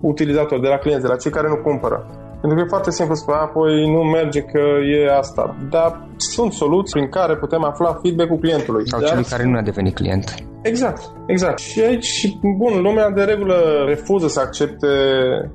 utilizator, 0.00 0.60
de 0.60 0.68
la 0.68 0.76
clienți, 0.76 1.04
de 1.04 1.08
la 1.08 1.16
cei 1.16 1.30
care 1.30 1.48
nu 1.48 1.56
cumpără. 1.56 2.25
Pentru 2.46 2.64
că 2.64 2.66
e 2.66 2.76
foarte 2.76 2.90
simplu 2.90 3.14
să 3.14 3.20
spui, 3.20 3.34
apoi 3.34 3.90
nu 3.90 4.02
merge 4.02 4.40
că 4.40 4.62
e 4.98 5.16
asta. 5.16 5.56
Dar 5.70 6.08
sunt 6.16 6.52
soluții 6.52 6.92
prin 6.92 7.08
care 7.08 7.36
putem 7.36 7.64
afla 7.64 7.98
feedback-ul 8.02 8.38
clientului. 8.38 8.88
Sau 8.88 9.00
Dar- 9.00 9.08
celui 9.08 9.24
care 9.24 9.44
nu 9.44 9.56
a 9.56 9.62
devenit 9.62 9.94
client. 9.94 10.34
Exact, 10.62 11.02
exact. 11.26 11.58
Și 11.58 11.80
aici, 11.80 12.38
bun, 12.56 12.82
lumea 12.82 13.10
de 13.10 13.22
regulă 13.22 13.84
refuză 13.86 14.28
să 14.28 14.40
accepte 14.40 14.86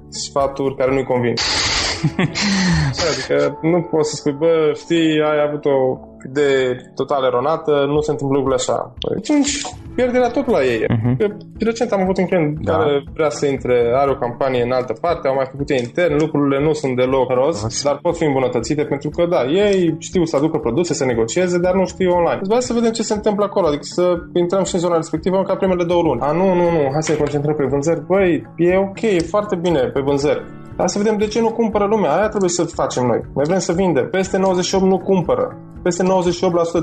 sfaturi 0.09 0.75
care 0.75 0.93
nu-i 0.93 1.03
convin. 1.03 1.33
adică 3.09 3.59
nu 3.61 3.81
poți 3.81 4.09
să 4.09 4.15
spui, 4.15 4.31
bă, 4.31 4.71
știi, 4.75 5.21
ai 5.31 5.47
avut 5.47 5.65
o 5.65 5.99
idee 6.29 6.91
total 6.95 7.23
eronată, 7.23 7.71
nu 7.87 8.01
se 8.01 8.11
întâmplă 8.11 8.37
lucrurile 8.37 8.61
așa. 8.61 8.93
Păi, 8.99 9.15
Atunci 9.17 9.61
pierderea 9.95 10.29
tot 10.29 10.47
la 10.47 10.63
ei. 10.63 10.85
Mhm. 10.87 11.17
Că 11.17 11.25
recent 11.59 11.91
am 11.91 12.01
avut 12.01 12.17
un 12.17 12.25
client 12.25 12.57
Da. 12.61 12.71
care 12.77 13.03
vrea 13.13 13.29
să 13.29 13.45
intre, 13.45 13.91
are 13.95 14.11
o 14.11 14.15
campanie 14.15 14.63
în 14.63 14.71
altă 14.71 14.93
parte, 15.01 15.27
au 15.27 15.35
mai 15.35 15.47
făcut 15.51 15.69
ei 15.69 15.77
intern, 15.83 16.17
lucrurile 16.19 16.63
nu 16.63 16.73
sunt 16.73 16.95
deloc 16.95 17.31
roz, 17.31 17.61
Roz. 17.61 17.81
dar 17.83 17.99
pot 18.01 18.17
fi 18.17 18.23
îmbunătățite 18.23 18.83
pentru 18.83 19.09
că, 19.09 19.25
da, 19.25 19.43
ei 19.43 19.95
știu 19.99 20.23
să 20.25 20.35
aducă 20.35 20.57
produse, 20.57 20.93
să 20.93 21.05
negocieze, 21.05 21.57
dar 21.59 21.73
nu 21.73 21.85
știu 21.85 22.11
online. 22.11 22.39
Deci 22.41 22.51
hai 22.51 22.61
să 22.61 22.73
vedem 22.73 22.91
ce 22.91 23.03
se 23.03 23.13
întâmplă 23.13 23.45
acolo, 23.45 23.67
adică 23.67 23.83
să 23.83 24.17
intrăm 24.33 24.63
și 24.63 24.73
în 24.73 24.79
zona 24.79 24.95
respectivă 24.95 25.43
ca 25.43 25.55
primele 25.55 25.83
două 25.83 26.01
luni. 26.01 26.21
A, 26.21 26.31
nu, 26.31 26.47
nu, 26.53 26.71
nu, 26.71 26.89
hai 26.91 27.03
să 27.03 27.11
ne 27.11 27.17
concentrăm 27.17 27.55
pe 27.55 27.65
vânzări. 27.69 28.05
Băi, 28.07 28.43
e 28.57 28.77
ok, 28.77 29.01
e 29.01 29.19
foarte 29.19 29.55
bine 29.55 29.79
pe 29.79 30.01
vânzări. 30.05 30.43
Hai 30.77 30.89
să 30.89 30.97
vedem 30.97 31.17
de 31.17 31.27
ce 31.27 31.41
nu 31.41 31.51
cumpără 31.51 31.85
lumea. 31.85 32.11
Aia 32.15 32.27
trebuie 32.27 32.49
să 32.49 32.63
facem 32.63 33.05
noi. 33.05 33.21
Noi 33.35 33.45
vrem 33.47 33.59
să 33.59 33.73
vindem. 33.73 34.07
Peste 34.09 34.37
98 34.37 34.85
nu 34.85 34.97
cumpără. 34.97 35.57
Peste 35.83 36.03
98% 36.03 36.07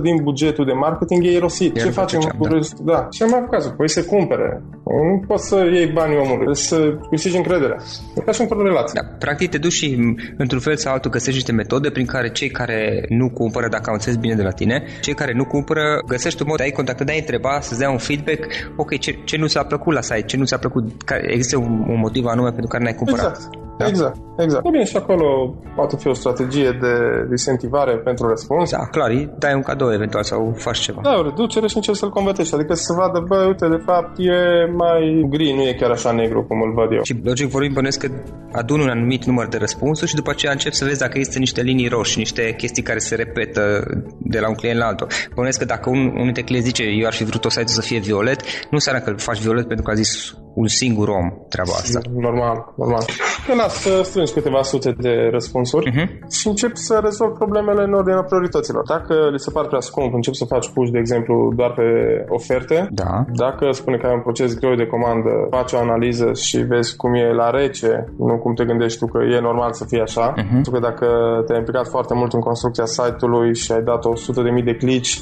din 0.03 0.23
bugetul 0.23 0.65
de 0.65 0.73
marketing 0.73 1.25
e 1.25 1.31
irosit. 1.31 1.77
E 1.77 1.81
ce 1.81 1.91
facem 1.91 2.21
făceam, 2.21 2.39
cu 2.39 2.47
da. 2.47 2.55
restul? 2.55 2.85
Da. 2.85 3.07
Ce 3.11 3.25
am 3.25 3.31
mai 3.31 3.47
cazul? 3.51 3.73
Păi 3.77 3.89
să 3.89 4.05
cumpere. 4.05 4.63
Nu 4.85 5.25
poți 5.27 5.49
să 5.49 5.57
iei 5.73 5.87
banii 5.87 6.17
omului. 6.17 6.37
Trebuie 6.37 6.55
să 6.55 6.99
câștigi 7.11 7.37
încrederea. 7.37 7.77
E 8.17 8.21
ca 8.21 8.33
și 8.33 8.41
într-o 8.41 8.63
relație. 8.63 9.01
Da, 9.03 9.09
practic 9.19 9.51
te 9.51 9.59
duci 9.59 9.73
și 9.73 10.17
într-un 10.37 10.61
fel 10.61 10.77
sau 10.77 10.93
altul 10.93 11.11
găsești 11.11 11.35
niște 11.35 11.53
metode 11.53 11.91
prin 11.91 12.07
care 12.07 12.31
cei 12.31 12.49
care 12.49 13.05
nu 13.09 13.31
cumpără, 13.31 13.69
dacă 13.69 13.85
au 13.87 13.95
înțeles 13.95 14.19
bine 14.19 14.35
de 14.35 14.43
la 14.43 14.51
tine, 14.51 14.83
cei 15.01 15.15
care 15.15 15.33
nu 15.35 15.45
cumpără, 15.45 15.83
găsești 16.07 16.43
un 16.43 16.49
mod 16.49 16.57
de 16.57 16.63
a-i 16.63 16.71
contacta, 16.71 17.05
de 17.05 17.13
a-i 17.13 17.19
întreba, 17.19 17.61
să-ți 17.61 17.79
dea 17.79 17.91
un 17.91 17.99
feedback, 17.99 18.47
ok, 18.77 18.99
ce, 18.99 19.19
ce 19.25 19.37
nu 19.37 19.47
ți-a 19.47 19.65
plăcut 19.65 19.95
la 19.95 20.01
site, 20.01 20.23
ce 20.23 20.37
nu 20.37 20.45
ți-a 20.45 20.59
plăcut, 20.59 21.03
care, 21.03 21.33
există 21.33 21.57
un, 21.57 21.85
un 21.89 21.99
motiv 21.99 22.25
anume 22.27 22.49
pentru 22.49 22.67
care 22.67 22.83
n-ai 22.83 22.95
cumpărat. 22.95 23.37
Exact. 23.37 23.67
Exact, 23.87 24.17
exact. 24.37 24.67
E 24.67 24.71
bine, 24.71 24.85
și 24.85 24.97
acolo 24.97 25.55
poate 25.75 25.97
fi 25.97 26.09
o 26.09 26.13
strategie 26.13 26.71
de 26.81 26.95
incentivare 27.31 27.97
pentru 27.97 28.29
răspuns. 28.29 28.71
Da, 28.71 28.88
clar, 28.91 29.11
îi 29.11 29.35
dai 29.39 29.55
un 29.55 29.63
cadou 29.63 29.93
eventual 29.93 30.23
sau 30.23 30.55
faci 30.57 30.79
ceva. 30.79 31.01
Da, 31.03 31.15
o 31.19 31.23
reducere 31.23 31.67
și 31.67 31.77
încerci 31.77 31.97
să-l 31.97 32.11
convertești. 32.11 32.55
Adică 32.55 32.75
să 32.75 32.93
vadă, 32.93 33.25
bă, 33.29 33.45
uite, 33.47 33.69
de 33.69 33.83
fapt 33.85 34.19
e 34.19 34.39
mai 34.83 35.27
gri, 35.29 35.53
nu 35.53 35.63
e 35.63 35.73
chiar 35.81 35.91
așa 35.91 36.13
negru 36.13 36.45
cum 36.45 36.61
îl 36.61 36.73
văd 36.73 36.93
eu. 36.93 37.03
Și 37.03 37.21
logic 37.25 37.49
vorbim, 37.49 37.73
bănuiesc 37.73 38.01
că 38.01 38.09
adun 38.53 38.81
un 38.81 38.89
anumit 38.89 39.25
număr 39.25 39.47
de 39.49 39.57
răspunsuri 39.57 40.11
și 40.11 40.17
după 40.17 40.31
aceea 40.31 40.53
încep 40.53 40.73
să 40.73 40.85
vezi 40.85 40.99
dacă 40.99 41.19
există 41.19 41.39
niște 41.39 41.63
linii 41.63 41.89
roșii, 41.89 42.19
niște 42.19 42.55
chestii 42.57 42.83
care 42.83 42.99
se 42.99 43.15
repetă 43.15 43.63
de 44.19 44.39
la 44.39 44.49
un 44.49 44.55
client 44.55 44.79
la 44.79 44.87
altul. 44.87 45.07
Bănuiesc 45.35 45.59
că 45.59 45.65
dacă 45.65 45.91
un, 45.91 45.99
unul 45.99 46.25
dintre 46.25 46.43
clienți 46.43 46.69
zice 46.69 46.83
eu 46.83 47.07
ar 47.07 47.13
fi 47.13 47.25
vrut 47.25 47.45
o 47.45 47.49
site 47.49 47.67
să 47.67 47.81
fie 47.81 47.99
violet, 47.99 48.41
nu 48.43 48.79
înseamnă 48.81 49.03
că 49.03 49.11
îl 49.11 49.19
faci 49.19 49.41
violet 49.41 49.67
pentru 49.67 49.85
că 49.85 49.91
a 49.91 49.95
zis 49.95 50.35
un 50.63 50.67
singur 50.67 51.09
om 51.09 51.27
treaba 51.55 51.75
asta. 51.83 52.01
Normal, 52.29 52.57
normal. 52.83 53.05
Că 53.47 53.55
las 53.55 53.75
să 53.85 54.01
strângi 54.09 54.33
câteva 54.33 54.63
sute 54.63 54.91
de 55.07 55.15
răspunsuri 55.37 55.91
uh-huh. 55.91 56.07
și 56.39 56.49
încep 56.49 56.73
să 56.75 57.01
rezolvi 57.03 57.41
problemele 57.43 57.83
în 57.83 57.93
ordinea 57.93 58.23
priorităților. 58.31 58.83
Dacă 58.95 59.15
li 59.33 59.45
se 59.47 59.51
pare 59.51 59.67
prea 59.67 59.81
scump, 59.81 60.15
încep 60.15 60.35
să 60.35 60.45
faci 60.45 60.69
push, 60.75 60.91
de 60.91 60.99
exemplu, 60.99 61.53
doar 61.57 61.73
pe 61.79 61.87
oferte. 62.29 62.89
Da. 62.91 63.13
Dacă 63.45 63.65
spune 63.71 63.97
că 63.97 64.07
ai 64.07 64.15
un 64.15 64.27
proces 64.29 64.51
greu 64.61 64.75
de 64.75 64.87
comandă, 64.87 65.33
faci 65.51 65.73
o 65.73 65.79
analiză 65.79 66.29
și 66.33 66.57
vezi 66.73 66.97
cum 66.97 67.15
e 67.15 67.33
la 67.43 67.51
rece, 67.51 67.93
nu 68.19 68.39
cum 68.43 68.55
te 68.55 68.65
gândești 68.65 68.99
tu 68.99 69.07
că 69.07 69.19
e 69.35 69.41
normal 69.41 69.73
să 69.73 69.85
fie 69.85 70.01
așa. 70.01 70.27
Uh-huh. 70.33 70.53
Pentru 70.53 70.71
că 70.73 70.79
dacă 70.79 71.07
te-ai 71.47 71.59
implicat 71.59 71.87
foarte 71.89 72.15
mult 72.15 72.33
în 72.33 72.41
construcția 72.41 72.87
site-ului 72.97 73.55
și 73.55 73.73
ai 73.73 73.83
dat 73.83 74.03
100.000 74.59 74.65
de 74.65 74.75
clici, 74.75 75.13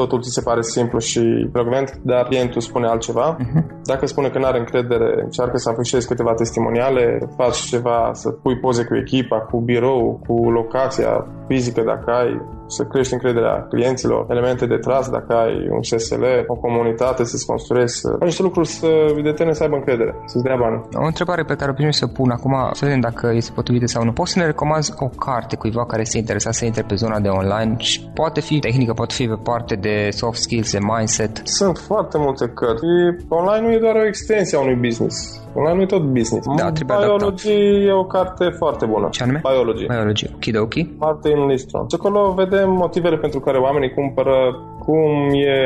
totul 0.00 0.22
ți 0.22 0.34
se 0.36 0.46
pare 0.48 0.62
simplu 0.62 0.98
și 0.98 1.22
frecvent, 1.52 1.88
dar 2.02 2.22
clientul 2.22 2.60
spune 2.60 2.86
altceva. 2.86 3.36
Uh-huh. 3.36 3.62
Dacă 3.92 4.06
spune 4.06 4.28
că 4.28 4.38
nu 4.38 4.44
are 4.44 4.58
încredere, 4.58 5.08
încearcă 5.22 5.56
să 5.56 5.68
afișezi 5.68 6.06
câteva 6.06 6.34
testimoniale, 6.34 7.04
faci 7.36 7.56
ceva, 7.56 8.10
să 8.12 8.28
pui 8.30 8.58
poze 8.58 8.84
cu 8.84 8.94
echipa, 8.96 9.38
cu 9.40 9.56
birou, 9.60 10.20
cu 10.26 10.50
locația 10.50 11.26
fizică 11.48 11.82
dacă 11.82 12.10
ai, 12.10 12.30
să 12.66 12.82
crești 12.84 13.12
încrederea 13.12 13.66
clienților, 13.68 14.26
elemente 14.30 14.66
de 14.66 14.76
tras 14.76 15.08
dacă 15.10 15.32
ai 15.34 15.68
un 15.70 15.82
SSL, 15.82 16.24
o 16.46 16.54
comunitate 16.54 17.24
să-ți 17.24 17.46
construiești, 17.46 17.96
să 17.96 18.08
faci 18.18 18.28
niște 18.28 18.42
lucruri 18.42 18.68
să 18.68 18.86
determine 19.22 19.56
să 19.56 19.62
aibă 19.62 19.76
încredere, 19.76 20.14
să-ți 20.24 20.44
dea 20.44 20.56
bani. 20.56 20.82
O 20.94 21.04
întrebare 21.04 21.42
pe 21.42 21.54
care 21.54 21.70
o 21.70 21.74
primim 21.74 21.90
să 21.90 22.06
pun 22.06 22.30
acum, 22.30 22.54
să 22.72 22.84
vedem 22.84 23.00
dacă 23.00 23.30
este 23.34 23.52
potrivită 23.54 23.86
sau 23.86 24.04
nu. 24.04 24.12
Poți 24.12 24.32
să 24.32 24.38
ne 24.38 24.44
recomanzi 24.46 24.92
o 24.98 25.08
carte 25.08 25.56
cuiva 25.56 25.86
care 25.86 26.00
este 26.00 26.18
interesat 26.18 26.54
să 26.54 26.64
intre 26.64 26.82
pe 26.82 26.94
zona 26.94 27.20
de 27.20 27.28
online 27.28 27.74
și 27.78 28.10
poate 28.14 28.40
fi 28.40 28.58
tehnică, 28.58 28.92
poate 28.92 29.14
fi 29.14 29.26
pe 29.26 29.38
parte 29.42 29.74
de 29.74 30.08
soft 30.10 30.40
skills, 30.40 30.72
de 30.72 30.78
mindset? 30.96 31.40
Sunt 31.44 31.78
foarte 31.78 32.18
multe 32.18 32.46
cărți. 32.48 32.84
Online 33.28 33.66
nu 33.66 33.72
e 33.72 33.78
doar 33.78 33.94
o 33.94 34.06
extensie 34.06 34.58
a 34.58 34.60
unui 34.60 34.74
business. 34.74 35.40
Online 35.54 35.76
nu 35.76 35.82
e 35.82 35.86
tot 35.86 36.02
business. 36.02 36.46
Da, 36.56 36.72
trebuie 36.72 36.96
Biology 36.98 37.48
adaptat. 37.48 37.86
e 37.88 37.92
o 37.92 38.04
carte 38.04 38.44
foarte 38.58 38.86
bună. 38.86 39.08
Ce 39.10 39.22
anume? 39.22 39.40
Biology. 39.42 39.86
Biology. 39.86 40.26
Okidoki. 40.34 40.94
Martin 40.98 41.46
Listron. 41.46 41.86
Și 41.88 41.96
acolo 41.98 42.32
vedem 42.56 42.70
motivele 42.70 43.16
pentru 43.16 43.40
care 43.40 43.58
oamenii 43.58 43.94
cumpără, 43.94 44.36
cum 44.84 45.10
e 45.32 45.58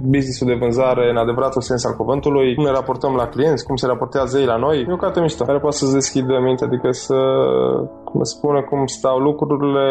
businessul 0.00 0.46
de 0.46 0.60
vânzare 0.62 1.10
în 1.10 1.16
adevăratul 1.16 1.62
sens 1.62 1.84
al 1.84 1.94
cuvântului, 1.96 2.54
cum 2.54 2.64
ne 2.64 2.70
raportăm 2.70 3.14
la 3.14 3.26
clienți, 3.26 3.66
cum 3.66 3.76
se 3.76 3.86
raportează 3.86 4.38
ei 4.38 4.52
la 4.52 4.56
noi. 4.56 4.86
E 4.88 4.92
o 4.92 4.96
carte 4.96 5.20
mișto, 5.20 5.44
care 5.44 5.58
poate 5.58 5.76
să-ți 5.76 5.92
deschidă 5.92 6.34
mintea, 6.44 6.66
adică 6.66 6.90
să 6.90 7.18
spună 8.22 8.62
cum 8.62 8.86
stau 8.86 9.18
lucrurile 9.18 9.86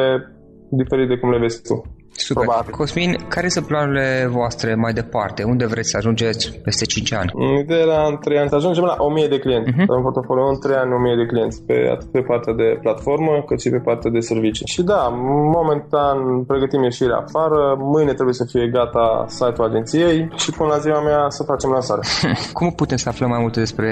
diferit 0.70 1.08
de 1.08 1.18
cum 1.18 1.30
le 1.32 1.38
vezi 1.38 1.62
tu. 1.62 1.76
Super. 2.24 2.44
Probabil. 2.44 2.74
Cosmin, 2.74 3.12
care 3.28 3.48
sunt 3.48 3.66
planurile 3.66 4.28
voastre 4.30 4.76
mai 4.76 4.94
departe? 4.94 5.44
Unde 5.44 5.66
vreți 5.66 5.90
să 5.90 5.98
ajungeți 5.98 6.60
peste 6.64 6.86
5 6.86 7.14
ani? 7.14 7.32
Ideea 7.62 7.80
era 7.80 8.06
în 8.06 8.18
3 8.18 8.38
ani 8.38 8.50
să 8.50 8.56
ajungem 8.56 8.84
la 8.84 8.96
1000 8.98 9.28
de 9.28 9.40
clienți. 9.40 9.72
Uh-huh. 9.72 9.90
Avem 9.92 10.02
portofoliu 10.02 10.48
în 10.48 10.60
3 10.60 10.76
ani 10.76 10.94
1000 10.94 11.16
de 11.16 11.26
clienți, 11.26 11.64
pe, 11.68 11.76
atât 11.96 12.12
pe 12.12 12.22
partea 12.22 12.54
de 12.54 12.68
platformă, 12.82 13.44
cât 13.48 13.60
și 13.62 13.70
pe 13.70 13.82
partea 13.88 14.12
de 14.12 14.20
servicii. 14.20 14.66
Și 14.74 14.82
da, 14.84 15.02
momentan 15.58 16.18
pregătim 16.44 16.84
ieșirea 16.84 17.18
afară, 17.26 17.76
mâine 17.94 18.14
trebuie 18.14 18.34
să 18.42 18.46
fie 18.52 18.68
gata 18.68 19.26
site-ul 19.28 19.68
agenției 19.68 20.30
și 20.36 20.52
până 20.52 20.70
la 20.70 20.78
ziua 20.78 21.02
mea 21.02 21.26
să 21.30 21.44
facem 21.44 21.70
lansare. 21.70 22.02
Cum 22.60 22.70
putem 22.72 22.98
să 22.98 23.10
aflăm 23.10 23.30
mai 23.30 23.42
multe 23.42 23.60
despre 23.60 23.90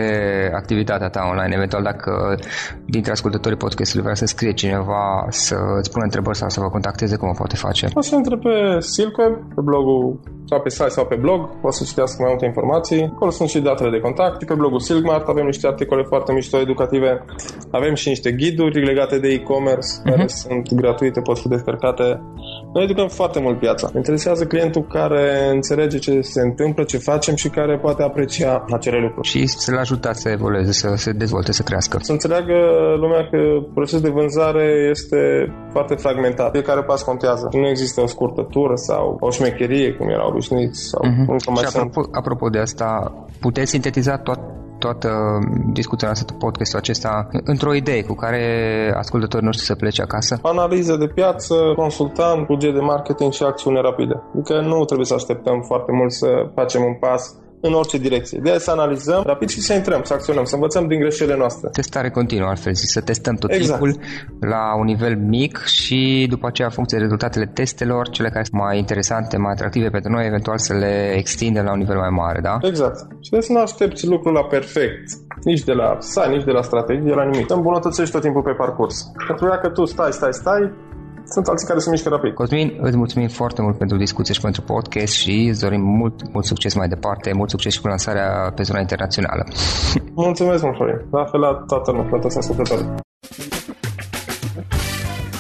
activitatea 0.56 1.10
ta 1.10 1.22
online? 1.32 1.56
Eventual 1.56 1.84
dacă 1.84 2.12
dintre 2.86 3.12
ascultătorii 3.12 3.58
podcastului 3.58 4.04
vrea 4.04 4.16
să 4.16 4.26
scrie 4.26 4.54
cineva 4.54 5.26
să 5.30 5.56
îți 5.80 5.92
pună 5.92 6.04
întrebări 6.04 6.38
sau 6.38 6.50
să 6.50 6.60
vă 6.60 6.70
contacteze, 6.70 7.16
cum 7.16 7.30
o 7.30 7.32
poate 7.32 7.56
face? 7.56 7.88
O 7.94 8.02
să 8.02 8.16
intre 8.22 8.38
pe 8.46 8.80
Silkweb, 8.80 9.34
pe 9.56 9.62
blogul 9.70 10.20
sau 10.50 10.60
pe 10.62 10.70
site 10.70 10.96
sau 10.98 11.06
pe 11.06 11.16
blog, 11.16 11.40
o 11.62 11.72
să 11.72 11.84
citească 11.84 12.18
mai 12.22 12.32
multe 12.32 12.46
informații. 12.46 13.02
Acolo 13.16 13.32
sunt 13.32 13.50
și 13.50 13.60
datele 13.60 13.90
de 13.90 14.00
contact. 14.00 14.40
Și 14.40 14.48
pe 14.48 14.54
blogul 14.62 14.80
Silkmart 14.80 15.28
avem 15.28 15.46
niște 15.46 15.68
articole 15.68 16.04
foarte 16.04 16.32
mișto 16.34 16.58
educative. 16.58 17.26
Avem 17.72 17.94
și 17.94 18.08
niște 18.08 18.32
ghiduri 18.32 18.86
legate 18.86 19.20
de 19.20 19.28
e-commerce, 19.28 19.90
uh-huh. 19.92 20.10
care 20.10 20.28
sunt 20.28 20.74
gratuite, 20.74 21.20
pot 21.22 21.38
fi 21.40 21.48
descărcate. 21.48 22.22
Noi 22.74 22.84
educăm 22.84 23.08
foarte 23.08 23.40
mult 23.40 23.60
piața. 23.60 23.90
Interesează 23.96 24.46
clientul 24.46 24.86
care 24.88 25.50
înțelege 25.54 25.98
ce 25.98 26.22
se 26.22 26.42
întâmplă, 26.42 26.84
ce 26.84 26.98
facem 26.98 27.36
și 27.36 27.50
care 27.50 27.78
poate 27.78 28.04
aprecia 28.04 28.66
acele 28.72 29.00
lucruri. 29.00 29.28
Și 29.28 29.46
să-l 29.46 29.78
ajutați 29.78 30.22
să 30.22 30.30
evolueze, 30.30 30.72
să 30.72 30.94
se 30.96 31.12
dezvolte, 31.12 31.52
să 31.52 31.64
crească. 31.64 31.98
Să 32.02 32.12
înțeleagă 32.12 32.54
lumea 33.00 33.30
că 33.30 33.38
procesul 33.74 34.02
de 34.02 34.10
vânzare 34.10 34.88
este 34.90 35.18
foarte 35.72 35.96
fragmentat. 35.96 36.52
Fiecare 36.52 36.84
pas 36.84 37.02
contează. 37.04 37.48
Nu 37.52 37.68
există 37.68 38.02
o 38.02 38.08
scurtătură 38.08 38.76
sau 38.76 39.18
o 39.20 39.30
șmecherie, 39.30 39.94
cum 39.94 40.10
erau 40.10 40.30
obișnuiți. 40.30 40.90
Sau 40.90 41.02
uh-huh. 41.04 41.60
și 41.60 41.76
apropo, 41.76 42.02
apropo 42.12 42.50
de 42.50 42.60
asta, 42.60 43.14
puteți 43.40 43.70
sintetiza 43.70 44.18
tot, 44.18 44.40
toată 44.80 45.10
discuția 45.74 46.08
noastră, 46.08 46.36
podcastul 46.40 46.80
acesta, 46.80 47.28
într-o 47.44 47.74
idee 47.74 48.04
cu 48.04 48.14
care 48.14 48.44
ascultătorii 48.98 49.46
noștri 49.46 49.66
să 49.66 49.76
plece 49.76 50.02
acasă? 50.02 50.40
Analiză 50.42 50.96
de 50.96 51.08
piață, 51.08 51.56
consultant, 51.76 52.46
buget 52.46 52.74
de 52.74 52.80
marketing 52.80 53.32
și 53.32 53.44
acțiune 53.44 53.82
rapide. 53.82 54.22
Adică 54.34 54.62
nu 54.62 54.86
trebuie 54.86 55.06
să 55.06 55.14
așteptăm 55.14 55.62
foarte 55.62 55.92
mult 55.92 56.12
să 56.12 56.28
facem 56.56 56.82
un 56.84 56.94
pas 56.94 57.36
în 57.62 57.74
orice 57.74 57.98
direcție. 57.98 58.40
De 58.44 58.58
să 58.58 58.72
analizăm 58.72 59.24
rapid 59.26 59.50
și 59.50 59.62
să 59.62 59.74
intrăm, 59.74 60.02
să 60.04 60.14
acționăm, 60.14 60.44
să 60.44 60.56
învățăm 60.56 60.88
din 60.88 61.00
greșelile 61.00 61.38
noastre. 61.38 61.70
Testare 61.72 62.10
continuă, 62.10 62.48
altfel 62.48 62.74
zis, 62.74 62.92
să 62.92 63.02
testăm 63.02 63.36
tot 63.36 63.52
exact. 63.52 63.82
timpul 63.82 64.04
la 64.40 64.76
un 64.80 64.86
nivel 64.86 65.18
mic 65.18 65.64
și 65.64 66.28
după 66.30 66.48
aceea, 66.48 66.68
în 66.68 66.74
funcție 66.74 66.98
de 66.98 67.04
rezultatele 67.04 67.46
testelor, 67.54 68.10
cele 68.10 68.30
care 68.30 68.44
sunt 68.44 68.62
mai 68.62 68.78
interesante, 68.78 69.38
mai 69.38 69.52
atractive 69.52 69.90
pentru 69.90 70.12
noi, 70.12 70.26
eventual 70.26 70.58
să 70.58 70.74
le 70.74 71.14
extindem 71.18 71.64
la 71.64 71.72
un 71.72 71.78
nivel 71.78 71.98
mai 71.98 72.10
mare, 72.10 72.40
da? 72.42 72.58
Exact. 72.62 72.98
Și 73.24 73.32
de 73.32 73.40
să 73.40 73.52
nu 73.52 73.60
aștepți 73.60 74.08
lucrul 74.08 74.34
la 74.34 74.44
perfect, 74.44 75.08
nici 75.44 75.64
de 75.64 75.74
la 75.74 75.98
site, 76.00 76.28
nici 76.28 76.44
de 76.44 76.52
la 76.52 76.62
strategie, 76.62 77.04
de 77.04 77.14
la 77.14 77.24
nimic. 77.24 77.48
Să 77.48 77.54
îmbunătățești 77.54 78.12
tot 78.12 78.22
timpul 78.22 78.42
pe 78.42 78.52
parcurs. 78.52 79.12
Pentru 79.28 79.58
că 79.62 79.70
tu 79.70 79.86
stai, 79.86 80.12
stai, 80.12 80.34
stai, 80.34 80.72
sunt 81.30 81.48
alții 81.48 81.68
care 81.68 81.80
se 81.80 81.90
mișcă 81.90 82.10
rapid. 82.10 82.34
Cosmin, 82.34 82.78
îți 82.82 82.98
mulțumim 82.98 83.28
foarte 83.28 83.62
mult 83.62 83.78
pentru 83.78 83.98
discuție 83.98 84.34
și 84.34 84.42
pentru 84.42 84.62
podcast 84.62 85.14
și 85.14 85.48
îți 85.50 85.62
dorim 85.62 85.82
mult, 85.82 86.34
mult 86.34 86.46
succes 86.46 86.74
mai 86.74 86.88
departe, 86.88 87.34
mult 87.34 87.50
succes 87.50 87.74
și 87.74 87.82
cu 87.82 87.88
lansarea 87.88 88.52
pe 88.56 88.64
zona 88.64 88.80
internațională. 88.80 89.44
Mulțumesc 90.26 90.64
mult, 90.64 90.76
Florin. 90.76 91.06
La 91.12 91.26
fel 91.26 91.40
la 91.40 91.64
toată 91.68 91.92
lumea, 91.92 92.10
la 92.12 92.20
toți 92.20 92.38
ascultătorii. 92.38 92.96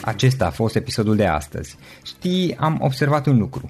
Acesta 0.01 0.45
a 0.45 0.49
fost 0.49 0.75
episodul 0.75 1.15
de 1.15 1.25
astăzi. 1.25 1.77
Știi, 2.03 2.55
am 2.59 2.77
observat 2.81 3.25
un 3.25 3.37
lucru. 3.37 3.69